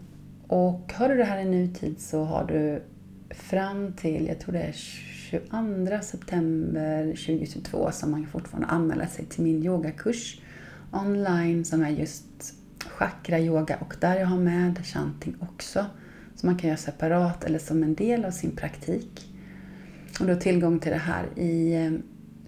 och 0.47 0.93
har 0.97 1.09
du 1.09 1.17
det 1.17 1.25
här 1.25 1.39
i 1.39 1.45
nutid 1.45 2.01
så 2.01 2.25
har 2.25 2.45
du 2.45 2.83
fram 3.31 3.93
till, 3.93 4.27
jag 4.27 4.41
tror 4.41 4.53
det 4.53 4.61
är 4.61 4.73
22 4.73 6.03
september 6.03 7.05
2022 7.05 7.91
som 7.93 8.11
man 8.11 8.27
fortfarande 8.27 8.69
anmäla 8.69 9.07
sig 9.07 9.25
till 9.25 9.43
min 9.43 9.65
yogakurs 9.65 10.41
online 10.93 11.65
som 11.65 11.83
är 11.83 11.91
just 11.91 12.55
chakra-yoga 12.99 13.77
och 13.81 13.95
där 14.01 14.17
jag 14.17 14.27
har 14.27 14.39
med 14.39 14.87
chanting 14.87 15.37
också. 15.41 15.87
Som 16.35 16.47
man 16.47 16.59
kan 16.59 16.69
göra 16.69 16.79
separat 16.79 17.45
eller 17.45 17.59
som 17.59 17.83
en 17.83 17.95
del 17.95 18.25
av 18.25 18.31
sin 18.31 18.51
praktik. 18.51 19.35
Och 20.21 20.27
du 20.27 20.33
har 20.33 20.41
tillgång 20.41 20.79
till 20.79 20.93
det 20.93 20.99
här 20.99 21.27
i 21.37 21.75
ehm, 21.75 22.03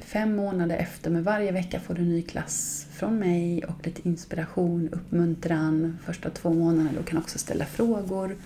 fem 0.09 0.37
månader 0.37 0.77
efter. 0.77 1.11
Men 1.11 1.23
varje 1.23 1.53
vecka 1.53 1.81
får 1.81 1.95
du 1.95 2.01
en 2.01 2.09
ny 2.09 2.23
klass 2.23 2.87
från 2.93 3.19
mig 3.19 3.65
och 3.65 3.87
lite 3.87 4.09
inspiration, 4.09 4.89
uppmuntran 4.93 5.99
första 6.05 6.31
två 6.31 6.55
månaderna. 6.55 6.91
Du 6.99 7.05
kan 7.05 7.19
också 7.19 7.39
ställa 7.39 7.65
frågor. 7.65 8.37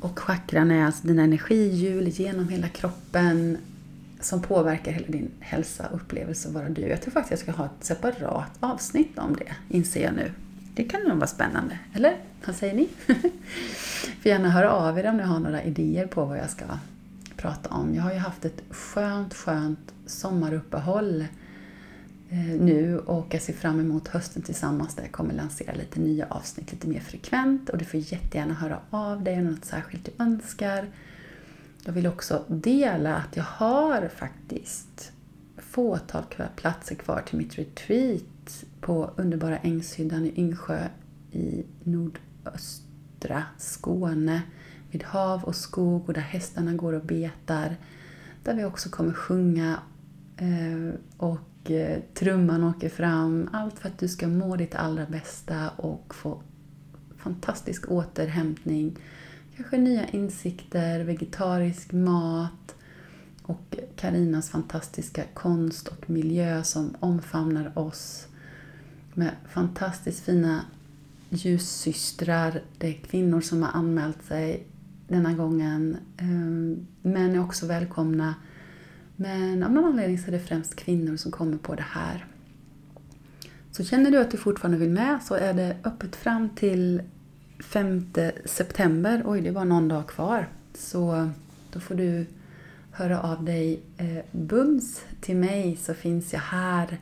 Och 0.00 0.18
chakran 0.18 0.70
är 0.70 0.84
alltså 0.84 1.06
dina 1.06 1.22
energihjul 1.22 2.08
genom 2.08 2.48
hela 2.48 2.68
kroppen 2.68 3.58
som 4.20 4.42
påverkar 4.42 4.92
hela 4.92 5.06
din 5.06 5.30
hälsa, 5.40 5.88
upplevelse 5.92 6.48
och 6.48 6.54
vara 6.54 6.68
du. 6.68 6.82
Jag 6.82 7.02
tror 7.02 7.12
faktiskt 7.12 7.30
jag 7.30 7.54
ska 7.54 7.62
ha 7.62 7.64
ett 7.64 7.84
separat 7.84 8.56
avsnitt 8.60 9.18
om 9.18 9.36
det, 9.36 9.76
inser 9.76 10.04
jag 10.04 10.14
nu. 10.14 10.32
Det 10.74 10.84
kan 10.84 11.02
nog 11.02 11.16
vara 11.16 11.26
spännande, 11.26 11.78
eller? 11.94 12.16
Vad 12.46 12.56
säger 12.56 12.74
ni? 12.74 12.88
Får 14.22 14.30
gärna 14.30 14.50
höra 14.50 14.70
av 14.70 14.98
er 14.98 15.08
om 15.08 15.16
ni 15.16 15.22
har 15.22 15.38
några 15.38 15.62
idéer 15.62 16.06
på 16.06 16.24
vad 16.24 16.38
jag 16.38 16.50
ska 16.50 16.64
prata 17.38 17.68
om. 17.68 17.94
Jag 17.94 18.02
har 18.02 18.12
ju 18.12 18.18
haft 18.18 18.44
ett 18.44 18.62
skönt, 18.70 19.34
skönt 19.34 19.94
sommaruppehåll 20.06 21.20
eh, 22.30 22.38
nu 22.38 22.98
och 22.98 23.26
jag 23.30 23.42
ser 23.42 23.52
fram 23.52 23.80
emot 23.80 24.08
hösten 24.08 24.42
tillsammans 24.42 24.94
där 24.94 25.02
jag 25.02 25.12
kommer 25.12 25.34
lansera 25.34 25.74
lite 25.74 26.00
nya 26.00 26.26
avsnitt 26.26 26.72
lite 26.72 26.88
mer 26.88 27.00
frekvent 27.00 27.68
och 27.68 27.78
du 27.78 27.84
får 27.84 28.00
jättegärna 28.00 28.54
höra 28.54 28.80
av 28.90 29.24
dig 29.24 29.38
om 29.38 29.44
något 29.44 29.64
särskilt 29.64 30.04
du 30.04 30.24
önskar. 30.24 30.88
Jag 31.84 31.92
vill 31.92 32.06
också 32.06 32.44
dela 32.48 33.16
att 33.16 33.36
jag 33.36 33.44
har 33.44 34.08
faktiskt 34.08 35.12
fåtal 35.56 36.24
platser 36.56 36.94
kvar 36.94 37.22
till 37.26 37.38
mitt 37.38 37.58
retreat 37.58 38.64
på 38.80 39.10
underbara 39.16 39.58
Ängshyddan 39.58 40.26
i 40.26 40.40
Yngsjö 40.40 40.88
i 41.32 41.64
nordöstra 41.84 43.42
Skåne 43.58 44.42
vid 44.90 45.02
hav 45.02 45.44
och 45.44 45.56
skog 45.56 46.08
och 46.08 46.14
där 46.14 46.20
hästarna 46.20 46.72
går 46.72 46.92
och 46.92 47.04
betar. 47.04 47.76
Där 48.44 48.54
vi 48.54 48.64
också 48.64 48.88
kommer 48.90 49.12
sjunga 49.12 49.80
eh, 50.36 50.94
och 51.16 51.70
eh, 51.70 51.98
trumman 52.14 52.64
åker 52.64 52.88
fram. 52.88 53.48
Allt 53.52 53.78
för 53.78 53.88
att 53.88 53.98
du 53.98 54.08
ska 54.08 54.28
må 54.28 54.56
ditt 54.56 54.74
allra 54.74 55.06
bästa 55.06 55.68
och 55.68 56.14
få 56.14 56.42
fantastisk 57.16 57.90
återhämtning. 57.90 58.96
Kanske 59.56 59.78
nya 59.78 60.08
insikter, 60.08 61.04
vegetarisk 61.04 61.92
mat 61.92 62.74
och 63.42 63.78
Karinas 63.96 64.50
fantastiska 64.50 65.24
konst 65.34 65.88
och 65.88 66.10
miljö 66.10 66.62
som 66.62 66.94
omfamnar 67.00 67.78
oss 67.78 68.26
med 69.14 69.30
fantastiskt 69.48 70.24
fina 70.24 70.64
ljussystrar. 71.28 72.62
Det 72.78 72.88
är 72.88 72.92
kvinnor 72.92 73.40
som 73.40 73.62
har 73.62 73.70
anmält 73.72 74.24
sig 74.24 74.66
denna 75.08 75.32
gången. 75.32 75.96
Ehm, 76.16 76.86
Män 77.02 77.34
är 77.34 77.40
också 77.44 77.66
välkomna. 77.66 78.34
Men 79.16 79.62
av 79.62 79.72
någon 79.72 79.84
anledning 79.84 80.18
så 80.18 80.28
är 80.28 80.32
det 80.32 80.38
främst 80.38 80.76
kvinnor 80.76 81.16
som 81.16 81.32
kommer 81.32 81.56
på 81.58 81.74
det 81.74 81.86
här. 81.88 82.26
Så 83.70 83.84
känner 83.84 84.10
du 84.10 84.18
att 84.18 84.30
du 84.30 84.36
fortfarande 84.36 84.78
vill 84.78 84.90
med 84.90 85.22
så 85.22 85.34
är 85.34 85.54
det 85.54 85.76
öppet 85.84 86.16
fram 86.16 86.48
till 86.48 87.02
5 87.64 88.06
september. 88.44 89.22
Oj, 89.26 89.40
det 89.40 89.50
var 89.50 89.64
någon 89.64 89.88
dag 89.88 90.06
kvar. 90.06 90.48
Så 90.74 91.30
då 91.72 91.80
får 91.80 91.94
du 91.94 92.26
höra 92.90 93.20
av 93.20 93.44
dig 93.44 93.80
eh, 93.96 94.24
bums 94.32 95.04
till 95.20 95.36
mig 95.36 95.76
så 95.76 95.94
finns 95.94 96.32
jag 96.32 96.40
här 96.40 96.98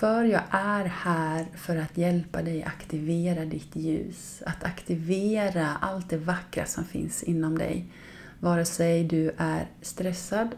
för 0.00 0.24
jag 0.24 0.42
är 0.50 0.84
här 0.84 1.46
för 1.54 1.76
att 1.76 1.98
hjälpa 1.98 2.42
dig 2.42 2.64
aktivera 2.64 3.44
ditt 3.44 3.76
ljus. 3.76 4.42
Att 4.46 4.64
aktivera 4.64 5.68
allt 5.80 6.10
det 6.10 6.16
vackra 6.16 6.66
som 6.66 6.84
finns 6.84 7.22
inom 7.22 7.58
dig. 7.58 7.92
Vare 8.40 8.64
sig 8.64 9.04
du 9.04 9.32
är 9.36 9.66
stressad, 9.80 10.48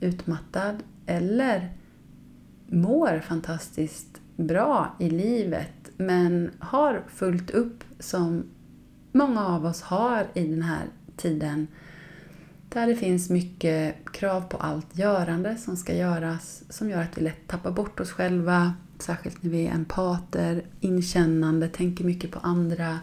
utmattad 0.00 0.82
eller 1.06 1.72
mår 2.66 3.20
fantastiskt 3.20 4.20
bra 4.36 4.96
i 4.98 5.10
livet 5.10 5.90
men 5.96 6.50
har 6.58 7.02
fullt 7.08 7.50
upp 7.50 7.84
som 7.98 8.44
många 9.12 9.46
av 9.46 9.66
oss 9.66 9.82
har 9.82 10.26
i 10.34 10.46
den 10.46 10.62
här 10.62 10.84
tiden 11.16 11.66
där 12.72 12.86
det 12.86 12.96
finns 12.96 13.30
mycket 13.30 13.94
krav 14.12 14.40
på 14.40 14.56
allt 14.56 14.98
görande 14.98 15.56
som 15.56 15.76
ska 15.76 15.94
göras 15.94 16.62
som 16.68 16.90
gör 16.90 17.02
att 17.02 17.18
vi 17.18 17.22
lätt 17.22 17.48
tappar 17.48 17.70
bort 17.70 18.00
oss 18.00 18.10
själva, 18.10 18.74
särskilt 18.98 19.42
när 19.42 19.50
vi 19.50 19.66
är 19.66 19.74
empater, 19.74 20.62
inkännande, 20.80 21.68
tänker 21.68 22.04
mycket 22.04 22.30
på 22.30 22.38
andra. 22.38 22.98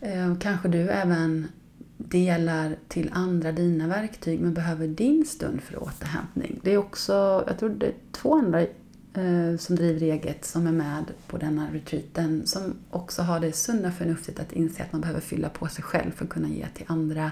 Eh, 0.00 0.34
kanske 0.40 0.68
du 0.68 0.88
även 0.88 1.48
delar 1.96 2.76
till 2.88 3.10
andra 3.12 3.52
dina 3.52 3.88
verktyg 3.88 4.40
men 4.40 4.54
behöver 4.54 4.88
din 4.88 5.24
stund 5.26 5.60
för 5.60 5.82
återhämtning. 5.82 6.60
Det 6.62 6.72
är 6.72 6.78
också, 6.78 7.44
jag 7.46 7.58
tror 7.58 7.70
det 7.70 7.86
är 7.86 7.94
två 8.12 8.34
andra 8.34 8.60
eh, 8.60 9.56
som 9.58 9.76
driver 9.76 10.02
eget 10.02 10.44
som 10.44 10.66
är 10.66 10.72
med 10.72 11.04
på 11.26 11.38
denna 11.38 11.68
retreaten 11.72 12.46
som 12.46 12.74
också 12.90 13.22
har 13.22 13.40
det 13.40 13.52
sunda 13.52 13.92
förnuftet 13.92 14.40
att 14.40 14.52
inse 14.52 14.82
att 14.82 14.92
man 14.92 15.00
behöver 15.00 15.20
fylla 15.20 15.48
på 15.48 15.68
sig 15.68 15.84
själv 15.84 16.10
för 16.10 16.24
att 16.24 16.30
kunna 16.30 16.48
ge 16.48 16.66
till 16.74 16.84
andra 16.88 17.30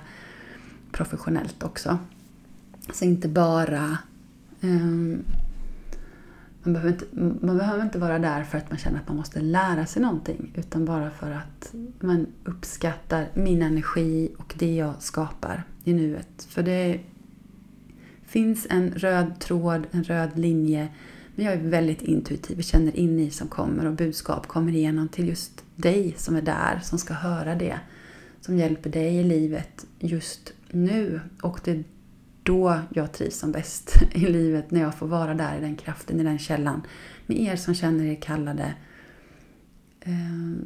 professionellt 0.97 1.63
också. 1.63 1.99
Så 2.93 3.05
inte 3.05 3.29
bara 3.29 3.99
um, 4.61 5.25
man, 6.63 6.73
behöver 6.73 6.93
inte, 6.93 7.07
man 7.47 7.59
behöver 7.59 7.85
inte 7.85 7.99
vara 7.99 8.19
där 8.19 8.45
för 8.45 8.59
att 8.59 8.71
man 8.71 8.79
känner 8.79 8.99
att 9.01 9.09
man 9.09 9.17
måste 9.17 9.41
lära 9.41 9.87
sig 9.87 10.03
någonting 10.03 10.53
utan 10.55 10.85
bara 10.85 11.11
för 11.11 11.31
att 11.31 11.75
man 12.01 12.27
uppskattar 12.45 13.29
min 13.35 13.63
energi 13.63 14.29
och 14.39 14.55
det 14.59 14.75
jag 14.75 14.95
skapar 15.03 15.63
i 15.85 15.93
nuet. 15.93 16.47
För 16.49 16.63
det 16.63 17.01
finns 18.25 18.67
en 18.71 18.91
röd 18.91 19.39
tråd, 19.39 19.87
en 19.91 20.05
röd 20.05 20.39
linje 20.39 20.89
men 21.35 21.47
jag 21.47 21.55
är 21.55 21.59
väldigt 21.59 22.03
intuitiv 22.03 22.59
och 22.59 22.65
känner 22.65 22.97
in 22.97 23.19
i 23.19 23.31
som 23.31 23.49
kommer 23.49 23.87
och 23.87 23.93
budskap 23.93 24.47
kommer 24.47 24.73
igenom 24.73 25.09
till 25.09 25.29
just 25.29 25.65
dig 25.77 26.15
som 26.17 26.37
är 26.37 26.43
där, 26.43 26.81
som 26.83 26.99
ska 26.99 27.15
höra 27.15 27.55
det. 27.55 27.81
Som 28.41 28.59
hjälper 28.59 28.91
dig 28.91 29.17
i 29.17 29.23
livet 29.23 29.87
just 29.99 30.53
nu. 30.77 31.21
Och 31.43 31.61
det 31.65 31.71
är 31.71 31.85
då 32.43 32.81
jag 32.91 33.13
trivs 33.13 33.39
som 33.39 33.53
bäst 33.53 33.97
i 34.13 34.21
livet, 34.21 34.71
när 34.71 34.81
jag 34.81 34.95
får 34.95 35.07
vara 35.07 35.35
där 35.35 35.59
i 35.59 35.61
den 35.61 35.77
kraften, 35.77 36.21
i 36.21 36.25
den 36.25 36.39
källan. 36.39 36.83
Med 37.27 37.41
er 37.41 37.57
som 37.57 37.75
känner 37.75 38.05
er 38.05 38.15
kallade. 38.15 38.75
Eh, 40.01 40.13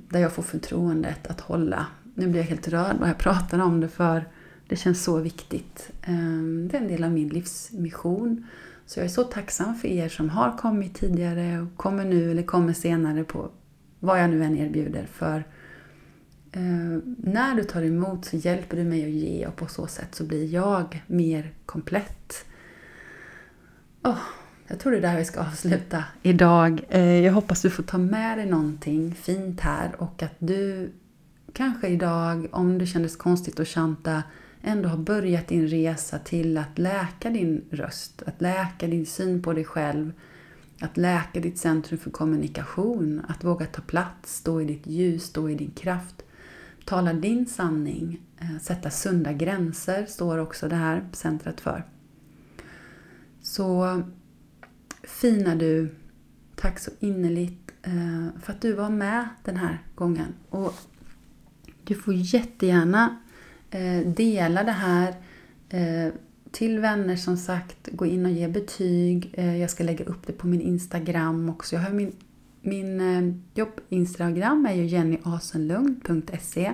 där 0.08 0.20
jag 0.20 0.32
får 0.32 0.42
förtroendet 0.42 1.26
att 1.26 1.40
hålla. 1.40 1.86
Nu 2.14 2.28
blir 2.28 2.40
jag 2.40 2.48
helt 2.48 2.68
rörd 2.68 2.96
när 3.00 3.06
jag 3.06 3.18
pratar 3.18 3.58
om 3.58 3.80
det 3.80 3.88
för 3.88 4.24
det 4.68 4.76
känns 4.76 5.04
så 5.04 5.18
viktigt. 5.18 5.90
Eh, 6.02 6.42
det 6.70 6.76
är 6.76 6.80
en 6.80 6.88
del 6.88 7.04
av 7.04 7.12
min 7.12 7.28
livsmission 7.28 8.46
Så 8.86 8.98
jag 8.98 9.04
är 9.04 9.10
så 9.10 9.24
tacksam 9.24 9.74
för 9.74 9.88
er 9.88 10.08
som 10.08 10.30
har 10.30 10.58
kommit 10.58 10.94
tidigare 10.94 11.60
och 11.60 11.76
kommer 11.76 12.04
nu 12.04 12.30
eller 12.30 12.42
kommer 12.42 12.72
senare 12.72 13.24
på 13.24 13.50
vad 14.00 14.22
jag 14.22 14.30
nu 14.30 14.44
än 14.44 14.56
erbjuder. 14.56 15.06
För 15.12 15.44
Eh, 16.52 16.98
när 17.16 17.54
du 17.54 17.64
tar 17.64 17.82
emot 17.82 18.24
så 18.24 18.36
hjälper 18.36 18.76
du 18.76 18.84
mig 18.84 19.04
att 19.04 19.10
ge 19.10 19.46
och 19.46 19.56
på 19.56 19.66
så 19.66 19.86
sätt 19.86 20.14
så 20.14 20.24
blir 20.24 20.54
jag 20.54 21.02
mer 21.06 21.52
komplett. 21.66 22.44
Oh, 24.02 24.18
jag 24.66 24.78
tror 24.78 24.92
det 24.92 24.98
är 24.98 25.02
där 25.02 25.18
vi 25.18 25.24
ska 25.24 25.40
avsluta 25.40 26.04
idag. 26.22 26.80
Eh, 26.88 27.24
jag 27.24 27.32
hoppas 27.32 27.62
du 27.62 27.70
får 27.70 27.82
ta 27.82 27.98
med 27.98 28.38
dig 28.38 28.46
någonting 28.46 29.14
fint 29.14 29.60
här 29.60 29.90
och 29.98 30.22
att 30.22 30.34
du 30.38 30.92
kanske 31.52 31.88
idag, 31.88 32.48
om 32.52 32.78
det 32.78 32.86
kändes 32.86 33.16
konstigt 33.16 33.60
att 33.60 33.68
chanta, 33.68 34.22
ändå 34.62 34.88
har 34.88 34.98
börjat 34.98 35.48
din 35.48 35.68
resa 35.68 36.18
till 36.18 36.58
att 36.58 36.78
läka 36.78 37.30
din 37.30 37.64
röst, 37.70 38.22
att 38.26 38.40
läka 38.40 38.86
din 38.86 39.06
syn 39.06 39.42
på 39.42 39.52
dig 39.52 39.64
själv, 39.64 40.12
att 40.80 40.96
läka 40.96 41.40
ditt 41.40 41.58
centrum 41.58 41.98
för 41.98 42.10
kommunikation, 42.10 43.22
att 43.28 43.44
våga 43.44 43.66
ta 43.66 43.82
plats, 43.82 44.36
stå 44.36 44.60
i 44.60 44.64
ditt 44.64 44.86
ljus, 44.86 45.24
stå 45.24 45.48
i 45.48 45.54
din 45.54 45.70
kraft, 45.70 46.19
tala 46.90 47.12
din 47.12 47.46
sanning, 47.46 48.20
eh, 48.38 48.58
sätta 48.60 48.90
sunda 48.90 49.32
gränser, 49.32 50.06
står 50.06 50.38
också 50.38 50.68
det 50.68 50.76
här 50.76 51.08
centret 51.12 51.60
för. 51.60 51.84
Så 53.42 54.02
fina 55.02 55.54
du, 55.54 55.94
tack 56.56 56.78
så 56.78 56.90
innerligt 57.00 57.72
eh, 57.82 58.40
för 58.42 58.52
att 58.52 58.60
du 58.60 58.72
var 58.72 58.90
med 58.90 59.28
den 59.44 59.56
här 59.56 59.78
gången. 59.94 60.34
Och 60.48 60.74
du 61.84 61.94
får 61.94 62.14
jättegärna 62.14 63.16
eh, 63.70 64.06
dela 64.06 64.64
det 64.64 64.72
här 64.72 65.14
till 66.50 66.78
vänner 66.78 67.16
som 67.16 67.36
sagt. 67.36 67.88
Gå 67.92 68.06
in 68.06 68.26
och 68.26 68.32
ge 68.32 68.48
betyg. 68.48 69.34
Jag 69.38 69.70
ska 69.70 69.84
lägga 69.84 70.04
upp 70.04 70.26
det 70.26 70.32
på 70.32 70.46
min 70.46 70.60
Instagram 70.60 71.48
också. 71.48 71.76
Jag 71.76 71.82
har 71.82 71.90
min, 71.90 72.12
min 72.60 73.00
eh, 73.00 73.34
jobb-instagram 73.54 74.66
är 74.66 74.74
ju 74.74 74.86
jennyasenlugn.se 74.86 76.72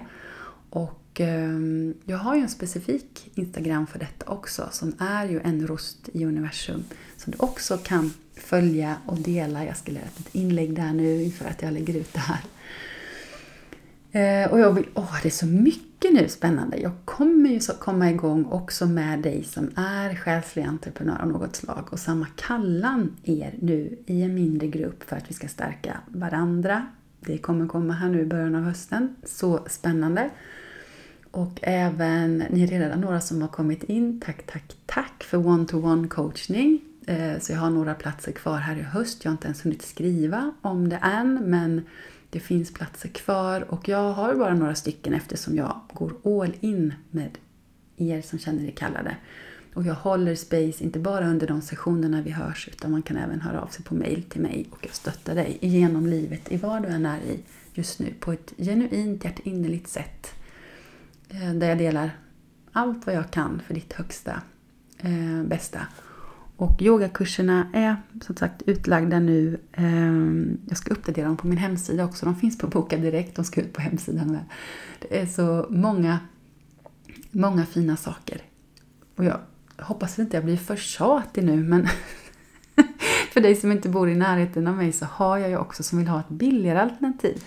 och 0.70 1.20
eh, 1.20 1.58
jag 2.04 2.18
har 2.18 2.34
ju 2.34 2.40
en 2.40 2.48
specifik 2.48 3.30
Instagram 3.34 3.86
för 3.86 3.98
detta 3.98 4.30
också 4.32 4.68
som 4.70 4.94
är 4.98 5.28
ju 5.28 5.40
en 5.40 5.66
rost 5.66 6.08
i 6.12 6.24
universum 6.24 6.84
som 7.16 7.32
du 7.32 7.38
också 7.38 7.78
kan 7.78 8.12
följa 8.34 8.96
och 9.06 9.18
dela. 9.18 9.64
Jag 9.64 9.76
ska 9.76 9.92
göra 9.92 10.04
ett 10.04 10.34
inlägg 10.34 10.74
där 10.74 10.92
nu 10.92 11.22
inför 11.22 11.44
att 11.44 11.62
jag 11.62 11.72
lägger 11.72 11.94
ut 11.94 12.12
det 12.12 12.20
här. 12.20 12.40
Eh, 14.16 14.52
och 14.52 14.60
jag 14.60 14.72
vill, 14.72 14.88
åh 14.94 15.16
det 15.22 15.28
är 15.28 15.30
så 15.30 15.46
mycket 15.46 16.12
nu 16.12 16.28
spännande. 16.28 16.76
Jag 16.76 16.92
kommer 17.04 17.50
ju 17.50 17.60
så 17.60 17.72
komma 17.72 18.10
igång 18.10 18.44
också 18.44 18.86
med 18.86 19.18
dig 19.18 19.44
som 19.44 19.70
är 19.76 20.14
själslig 20.14 20.62
entreprenör 20.62 21.22
av 21.22 21.28
något 21.28 21.56
slag 21.56 21.88
och 21.90 21.98
samma 21.98 22.26
kallan 22.36 23.16
er 23.22 23.54
nu 23.60 23.98
i 24.06 24.22
en 24.22 24.34
mindre 24.34 24.66
grupp 24.66 25.02
för 25.02 25.16
att 25.16 25.30
vi 25.30 25.34
ska 25.34 25.48
stärka 25.48 26.00
varandra. 26.06 26.86
Det 27.20 27.38
kommer 27.38 27.66
komma 27.66 27.92
här 27.92 28.08
nu 28.08 28.20
i 28.20 28.26
början 28.26 28.54
av 28.54 28.62
hösten. 28.62 29.16
Så 29.24 29.64
spännande! 29.68 30.30
Och 31.30 31.58
även, 31.62 32.44
ni 32.50 32.62
är 32.62 32.66
redan 32.66 33.00
några 33.00 33.20
som 33.20 33.42
har 33.42 33.48
kommit 33.48 33.82
in. 33.82 34.20
Tack, 34.20 34.46
tack, 34.46 34.76
tack 34.86 35.24
för 35.24 35.46
one-to-one 35.46 36.08
coachning. 36.08 36.80
Eh, 37.06 37.38
så 37.40 37.52
jag 37.52 37.58
har 37.58 37.70
några 37.70 37.94
platser 37.94 38.32
kvar 38.32 38.58
här 38.58 38.76
i 38.76 38.82
höst. 38.82 39.24
Jag 39.24 39.30
har 39.30 39.34
inte 39.34 39.46
ens 39.46 39.64
hunnit 39.64 39.82
skriva 39.82 40.54
om 40.62 40.88
det 40.88 40.96
än, 40.96 41.34
men 41.44 41.82
det 42.30 42.40
finns 42.40 42.74
platser 42.74 43.08
kvar 43.08 43.72
och 43.72 43.88
jag 43.88 44.12
har 44.12 44.34
bara 44.34 44.54
några 44.54 44.74
stycken 44.74 45.14
eftersom 45.14 45.56
jag 45.56 45.80
går 45.92 46.12
all 46.24 46.52
in 46.60 46.94
med 47.10 47.38
er 47.96 48.22
som 48.22 48.38
känner 48.38 48.64
er 48.64 48.70
kallade. 48.70 49.16
Och 49.74 49.84
jag 49.84 49.94
håller 49.94 50.34
space, 50.34 50.84
inte 50.84 50.98
bara 50.98 51.28
under 51.28 51.46
de 51.46 51.62
sessionerna 51.62 52.22
vi 52.22 52.30
hörs, 52.30 52.68
utan 52.72 52.90
man 52.90 53.02
kan 53.02 53.16
även 53.16 53.40
höra 53.40 53.60
av 53.60 53.66
sig 53.66 53.84
på 53.84 53.94
mail 53.94 54.22
till 54.22 54.40
mig 54.40 54.66
och 54.70 54.78
jag 54.86 54.94
stöttar 54.94 55.34
dig 55.34 55.58
genom 55.60 56.06
livet 56.06 56.52
i 56.52 56.56
vad 56.56 56.82
du 56.82 56.88
än 56.88 57.06
är 57.06 57.20
i 57.20 57.40
just 57.74 57.98
nu 57.98 58.14
på 58.20 58.32
ett 58.32 58.52
genuint, 58.58 59.24
hjärtinnerligt 59.24 59.88
sätt. 59.88 60.34
Eh, 61.28 61.54
där 61.54 61.68
jag 61.68 61.78
delar 61.78 62.10
allt 62.72 63.06
vad 63.06 63.14
jag 63.14 63.30
kan 63.30 63.62
för 63.66 63.74
ditt 63.74 63.92
högsta 63.92 64.42
eh, 64.98 65.42
bästa. 65.42 65.80
Och 66.56 66.82
yogakurserna 66.82 67.70
är 67.72 67.96
som 68.20 68.36
sagt 68.36 68.62
utlagda 68.66 69.18
nu. 69.18 69.60
Ehm, 69.72 70.58
jag 70.68 70.78
ska 70.78 70.90
uppdatera 70.90 71.26
dem 71.26 71.36
på 71.36 71.46
min 71.46 71.58
hemsida 71.58 72.04
också. 72.04 72.26
De 72.26 72.36
finns 72.36 72.58
på 72.58 72.66
Boka 72.66 72.96
Direkt, 72.96 73.36
de 73.36 73.44
ska 73.44 73.60
ut 73.60 73.72
på 73.72 73.80
hemsidan. 73.80 74.38
Det 75.00 75.20
är 75.20 75.26
så 75.26 75.66
många, 75.70 76.18
många 77.30 77.66
fina 77.66 77.96
saker. 77.96 78.42
Och 79.16 79.24
jag 79.24 79.40
hoppas 79.78 80.12
att 80.12 80.18
inte 80.18 80.36
jag 80.36 80.44
blir 80.44 80.56
för 80.56 80.76
tjatig 80.76 81.44
nu, 81.44 81.56
men 81.56 81.88
för 83.32 83.40
dig 83.40 83.56
som 83.56 83.72
inte 83.72 83.88
bor 83.88 84.10
i 84.10 84.14
närheten 84.14 84.66
av 84.66 84.76
mig 84.76 84.92
så 84.92 85.04
har 85.04 85.38
jag 85.38 85.50
ju 85.50 85.56
också 85.56 85.82
som 85.82 85.98
vill 85.98 86.08
ha 86.08 86.20
ett 86.20 86.28
billigare 86.28 86.78
alternativ. 86.78 87.44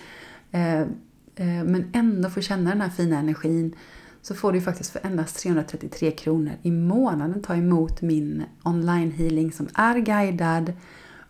Ehm, 0.50 0.88
ehm, 1.36 1.66
men 1.66 1.90
ändå 1.92 2.30
få 2.30 2.40
känna 2.40 2.70
den 2.70 2.80
här 2.80 2.90
fina 2.90 3.18
energin 3.18 3.74
så 4.22 4.34
får 4.34 4.52
du 4.52 4.60
faktiskt 4.60 4.90
för 4.90 5.06
endast 5.06 5.38
333 5.38 6.10
kronor 6.10 6.52
i 6.62 6.70
månaden 6.70 7.42
ta 7.42 7.54
emot 7.54 8.02
min 8.02 8.44
online 8.62 9.12
healing 9.12 9.52
som 9.52 9.68
är 9.74 9.98
guidad 9.98 10.72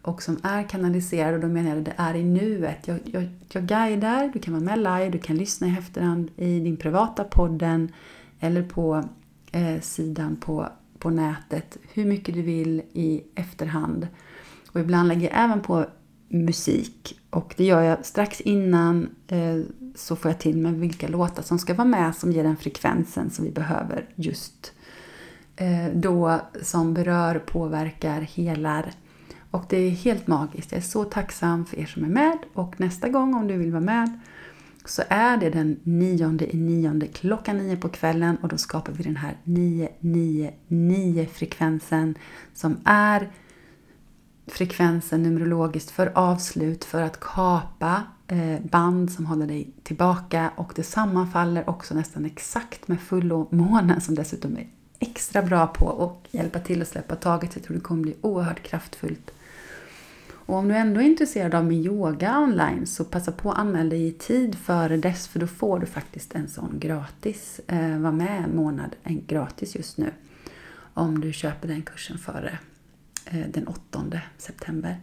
och 0.02 0.22
som 0.22 0.38
är 0.42 0.68
kanaliserad 0.68 1.34
och 1.34 1.40
då 1.40 1.48
menar 1.48 1.70
jag 1.70 1.78
att 1.78 1.84
det 1.84 1.94
är 1.96 2.14
i 2.14 2.24
nuet. 2.24 2.88
Jag, 2.88 2.98
jag, 3.04 3.28
jag 3.52 3.66
guidar, 3.66 4.30
du 4.32 4.38
kan 4.38 4.54
vara 4.54 4.64
med 4.64 4.78
live, 4.78 5.10
du 5.10 5.18
kan 5.18 5.36
lyssna 5.36 5.68
i 5.68 5.76
efterhand 5.78 6.30
i 6.36 6.60
din 6.60 6.76
privata 6.76 7.24
podden 7.24 7.92
eller 8.40 8.62
på 8.62 9.04
eh, 9.52 9.80
sidan 9.80 10.36
på, 10.36 10.68
på 10.98 11.10
nätet 11.10 11.76
hur 11.92 12.04
mycket 12.04 12.34
du 12.34 12.42
vill 12.42 12.82
i 12.92 13.22
efterhand. 13.34 14.08
Och 14.72 14.80
ibland 14.80 15.08
lägger 15.08 15.28
jag 15.28 15.44
även 15.44 15.60
på 15.60 15.86
musik 16.28 17.20
och 17.30 17.54
det 17.56 17.64
gör 17.64 17.82
jag 17.82 18.06
strax 18.06 18.40
innan 18.40 19.08
eh, 19.26 19.60
så 19.94 20.16
får 20.16 20.30
jag 20.30 20.38
till 20.38 20.56
med 20.56 20.74
vilka 20.74 21.08
låtar 21.08 21.42
som 21.42 21.58
ska 21.58 21.74
vara 21.74 21.88
med 21.88 22.16
som 22.16 22.32
ger 22.32 22.44
den 22.44 22.56
frekvensen 22.56 23.30
som 23.30 23.44
vi 23.44 23.50
behöver 23.50 24.08
just 24.14 24.72
eh, 25.56 25.86
då 25.94 26.40
som 26.62 26.94
berör, 26.94 27.38
påverkar, 27.38 28.20
helar. 28.20 28.92
Och 29.50 29.64
det 29.68 29.76
är 29.76 29.90
helt 29.90 30.26
magiskt. 30.26 30.72
Jag 30.72 30.78
är 30.78 30.82
så 30.82 31.04
tacksam 31.04 31.66
för 31.66 31.78
er 31.78 31.86
som 31.86 32.04
är 32.04 32.08
med 32.08 32.38
och 32.54 32.80
nästa 32.80 33.08
gång 33.08 33.34
om 33.34 33.46
du 33.46 33.56
vill 33.56 33.72
vara 33.72 33.80
med 33.80 34.20
så 34.84 35.02
är 35.08 35.36
det 35.36 35.50
den 35.50 35.80
nionde 35.82 36.54
i 36.54 36.58
nionde 36.58 37.06
klockan 37.06 37.58
nio 37.58 37.76
på 37.76 37.88
kvällen 37.88 38.36
och 38.36 38.48
då 38.48 38.56
skapar 38.56 38.92
vi 38.92 39.02
den 39.02 39.16
här 39.16 39.36
999 39.44 41.28
frekvensen 41.32 42.14
som 42.54 42.76
är 42.84 43.30
frekvensen 44.46 45.22
numerologiskt 45.22 45.90
för 45.90 46.12
avslut, 46.14 46.84
för 46.84 47.02
att 47.02 47.20
kapa 47.20 48.02
Eh, 48.32 48.60
band 48.62 49.12
som 49.12 49.26
håller 49.26 49.46
dig 49.46 49.70
tillbaka 49.82 50.50
och 50.56 50.72
det 50.76 50.82
sammanfaller 50.82 51.70
också 51.70 51.94
nästan 51.94 52.24
exakt 52.24 52.88
med 52.88 53.00
fullmånen 53.00 54.00
som 54.00 54.14
dessutom 54.14 54.56
är 54.56 54.66
extra 54.98 55.42
bra 55.42 55.66
på 55.66 56.04
att 56.04 56.34
hjälpa 56.34 56.58
till 56.58 56.82
att 56.82 56.88
släppa 56.88 57.16
taget. 57.16 57.50
Jag 57.54 57.64
tror 57.64 57.76
det 57.76 57.82
kommer 57.82 58.02
bli 58.02 58.14
oerhört 58.20 58.62
kraftfullt. 58.62 59.30
Och 60.30 60.54
om 60.54 60.68
du 60.68 60.76
ändå 60.76 61.00
är 61.00 61.04
intresserad 61.04 61.54
av 61.54 61.64
min 61.64 61.84
yoga 61.84 62.38
online 62.38 62.86
så 62.86 63.04
passa 63.04 63.32
på 63.32 63.52
att 63.52 63.58
anmäla 63.58 63.90
dig 63.90 64.06
i 64.06 64.12
tid 64.12 64.54
före 64.54 64.96
dess 64.96 65.28
för 65.28 65.40
då 65.40 65.46
får 65.46 65.78
du 65.78 65.86
faktiskt 65.86 66.34
en 66.34 66.48
sån 66.48 66.78
gratis. 66.78 67.60
Eh, 67.66 67.98
var 67.98 68.12
med 68.12 68.44
en 68.44 68.56
månad 68.56 68.96
en 69.02 69.26
gratis 69.26 69.76
just 69.76 69.98
nu. 69.98 70.12
Om 70.94 71.20
du 71.20 71.32
köper 71.32 71.68
den 71.68 71.82
kursen 71.82 72.18
före 72.18 72.58
Eh, 73.30 73.46
den 73.48 73.66
8 73.66 74.20
september. 74.38 74.96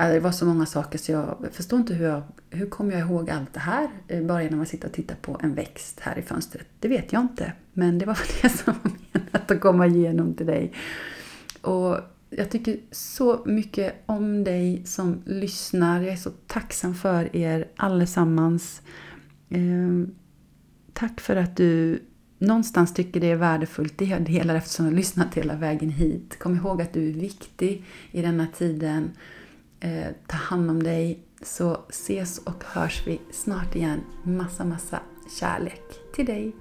Äh, 0.00 0.08
det 0.08 0.20
var 0.20 0.32
så 0.32 0.46
många 0.46 0.66
saker 0.66 0.98
så 0.98 1.12
jag 1.12 1.48
förstår 1.52 1.78
inte 1.78 1.94
hur 1.94 2.06
jag... 2.06 2.22
Hur 2.50 2.66
kommer 2.66 2.92
jag 2.92 3.00
ihåg 3.00 3.30
allt 3.30 3.54
det 3.54 3.60
här 3.60 3.88
bara 4.22 4.42
genom 4.42 4.60
att 4.60 4.68
sitta 4.68 4.86
och 4.86 4.92
titta 4.92 5.14
på 5.22 5.40
en 5.42 5.54
växt 5.54 6.00
här 6.00 6.18
i 6.18 6.22
fönstret? 6.22 6.66
Det 6.80 6.88
vet 6.88 7.12
jag 7.12 7.22
inte. 7.22 7.52
Men 7.72 7.98
det 7.98 8.06
var 8.06 8.18
det 8.42 8.48
som 8.48 8.74
var 8.82 8.92
menat 9.12 9.50
att 9.50 9.60
komma 9.60 9.86
igenom 9.86 10.34
till 10.34 10.46
dig. 10.46 10.72
Och 11.60 11.96
jag 12.30 12.50
tycker 12.50 12.76
så 12.90 13.42
mycket 13.46 13.94
om 14.06 14.44
dig 14.44 14.82
som 14.86 15.22
lyssnar. 15.26 16.00
Jag 16.00 16.12
är 16.12 16.16
så 16.16 16.30
tacksam 16.46 16.94
för 16.94 17.36
er 17.36 17.68
allesammans. 17.76 18.82
Eh, 19.48 20.08
tack 20.92 21.20
för 21.20 21.36
att 21.36 21.56
du 21.56 22.02
någonstans 22.38 22.94
tycker 22.94 23.20
det 23.20 23.30
är 23.30 23.36
värdefullt, 23.36 23.98
det 23.98 24.04
jag 24.04 24.22
delar 24.22 24.54
eftersom 24.54 24.84
jag 24.84 24.92
har 24.92 24.96
lyssnat 24.96 25.34
hela 25.34 25.54
vägen 25.54 25.90
hit. 25.90 26.38
Kom 26.38 26.56
ihåg 26.56 26.82
att 26.82 26.92
du 26.92 27.08
är 27.08 27.12
viktig 27.12 27.84
i 28.10 28.22
denna 28.22 28.46
tiden. 28.46 29.10
Eh, 29.80 30.08
ta 30.26 30.36
hand 30.36 30.70
om 30.70 30.82
dig 30.82 31.18
så 31.42 31.80
ses 31.88 32.38
och 32.38 32.64
hörs 32.64 33.02
vi 33.06 33.20
snart 33.30 33.76
igen. 33.76 34.00
Massa, 34.22 34.64
massa 34.64 35.00
kärlek 35.40 35.82
till 36.14 36.26
dig. 36.26 36.52